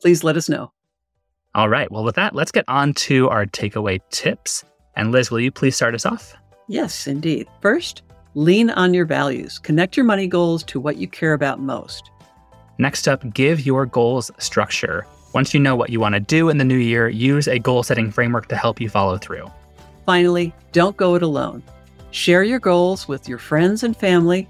please 0.00 0.22
let 0.22 0.36
us 0.36 0.48
know. 0.48 0.70
All 1.56 1.68
right. 1.68 1.90
Well, 1.90 2.04
with 2.04 2.14
that, 2.14 2.32
let's 2.32 2.52
get 2.52 2.64
on 2.68 2.94
to 2.94 3.28
our 3.28 3.44
takeaway 3.44 3.98
tips. 4.10 4.64
And 4.94 5.10
Liz, 5.10 5.32
will 5.32 5.40
you 5.40 5.50
please 5.50 5.74
start 5.74 5.96
us 5.96 6.06
off? 6.06 6.32
Yes, 6.68 7.08
indeed. 7.08 7.48
First, 7.60 8.02
lean 8.34 8.70
on 8.70 8.94
your 8.94 9.06
values. 9.06 9.58
Connect 9.58 9.96
your 9.96 10.04
money 10.04 10.26
goals 10.26 10.62
to 10.64 10.80
what 10.80 10.96
you 10.96 11.06
care 11.06 11.32
about 11.32 11.60
most. 11.60 12.10
Next 12.78 13.06
up, 13.06 13.22
give 13.32 13.64
your 13.64 13.86
goals 13.86 14.30
structure. 14.38 15.06
Once 15.32 15.54
you 15.54 15.60
know 15.60 15.76
what 15.76 15.90
you 15.90 16.00
want 16.00 16.14
to 16.14 16.20
do 16.20 16.48
in 16.48 16.58
the 16.58 16.64
new 16.64 16.76
year, 16.76 17.08
use 17.08 17.48
a 17.48 17.58
goal 17.58 17.82
setting 17.82 18.10
framework 18.10 18.48
to 18.48 18.56
help 18.56 18.80
you 18.80 18.88
follow 18.88 19.18
through. 19.18 19.50
Finally, 20.06 20.52
don't 20.72 20.96
go 20.96 21.14
it 21.14 21.22
alone. 21.22 21.62
Share 22.10 22.42
your 22.42 22.58
goals 22.58 23.08
with 23.08 23.28
your 23.28 23.38
friends 23.38 23.82
and 23.82 23.96
family 23.96 24.48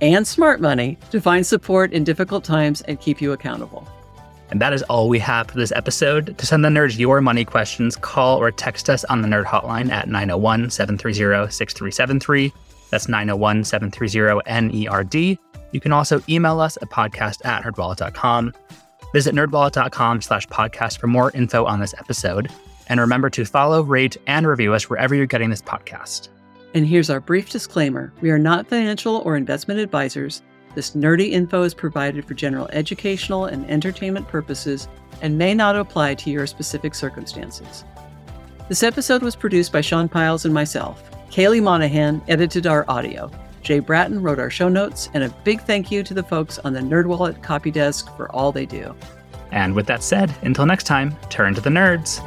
and 0.00 0.26
smart 0.26 0.60
money 0.60 0.98
to 1.10 1.20
find 1.20 1.46
support 1.46 1.92
in 1.92 2.04
difficult 2.04 2.44
times 2.44 2.82
and 2.82 3.00
keep 3.00 3.20
you 3.20 3.32
accountable. 3.32 3.86
And 4.50 4.60
that 4.60 4.72
is 4.72 4.82
all 4.84 5.08
we 5.08 5.18
have 5.18 5.48
for 5.48 5.56
this 5.56 5.72
episode. 5.72 6.38
To 6.38 6.46
send 6.46 6.64
the 6.64 6.68
nerds 6.68 6.98
your 6.98 7.20
money 7.20 7.44
questions, 7.44 7.96
call 7.96 8.38
or 8.38 8.50
text 8.50 8.88
us 8.88 9.04
on 9.04 9.22
the 9.22 9.28
nerd 9.28 9.44
hotline 9.44 9.90
at 9.90 10.08
901 10.08 10.70
730 10.70 11.50
6373. 11.50 12.52
That's 12.90 13.08
901 13.08 13.64
730 13.64 14.42
NERD. 14.46 15.38
You 15.72 15.80
can 15.80 15.92
also 15.92 16.22
email 16.28 16.60
us 16.60 16.76
at 16.80 16.90
podcast 16.90 17.44
at 17.44 17.62
nerdwallet.com. 17.62 18.52
Visit 19.12 19.34
nerdwallet.com 19.34 20.20
slash 20.20 20.46
podcast 20.48 20.98
for 20.98 21.06
more 21.06 21.30
info 21.32 21.64
on 21.64 21.80
this 21.80 21.94
episode. 21.94 22.50
And 22.88 23.00
remember 23.00 23.30
to 23.30 23.44
follow, 23.44 23.82
rate, 23.82 24.16
and 24.26 24.46
review 24.46 24.74
us 24.74 24.88
wherever 24.88 25.14
you're 25.14 25.26
getting 25.26 25.50
this 25.50 25.62
podcast. 25.62 26.28
And 26.74 26.86
here's 26.86 27.10
our 27.10 27.20
brief 27.20 27.50
disclaimer 27.50 28.12
we 28.20 28.30
are 28.30 28.38
not 28.38 28.66
financial 28.66 29.16
or 29.24 29.36
investment 29.36 29.80
advisors. 29.80 30.42
This 30.74 30.90
nerdy 30.90 31.30
info 31.30 31.62
is 31.62 31.72
provided 31.72 32.26
for 32.26 32.34
general 32.34 32.68
educational 32.70 33.46
and 33.46 33.68
entertainment 33.70 34.28
purposes 34.28 34.88
and 35.22 35.38
may 35.38 35.54
not 35.54 35.74
apply 35.74 36.14
to 36.16 36.30
your 36.30 36.46
specific 36.46 36.94
circumstances. 36.94 37.84
This 38.68 38.82
episode 38.82 39.22
was 39.22 39.34
produced 39.36 39.72
by 39.72 39.80
Sean 39.80 40.08
Pyles 40.08 40.44
and 40.44 40.52
myself. 40.52 41.02
Kaely 41.30 41.62
Monahan 41.62 42.22
edited 42.28 42.66
our 42.66 42.84
audio. 42.88 43.30
Jay 43.62 43.80
Bratton 43.80 44.22
wrote 44.22 44.38
our 44.38 44.48
show 44.48 44.68
notes, 44.68 45.10
and 45.12 45.24
a 45.24 45.28
big 45.42 45.60
thank 45.62 45.90
you 45.90 46.02
to 46.04 46.14
the 46.14 46.22
folks 46.22 46.58
on 46.60 46.72
the 46.72 46.80
NerdWallet 46.80 47.42
copy 47.42 47.70
desk 47.70 48.14
for 48.16 48.30
all 48.30 48.52
they 48.52 48.64
do. 48.64 48.94
And 49.50 49.74
with 49.74 49.86
that 49.86 50.02
said, 50.02 50.34
until 50.42 50.66
next 50.66 50.84
time, 50.84 51.16
turn 51.28 51.54
to 51.54 51.60
the 51.60 51.70
nerds. 51.70 52.22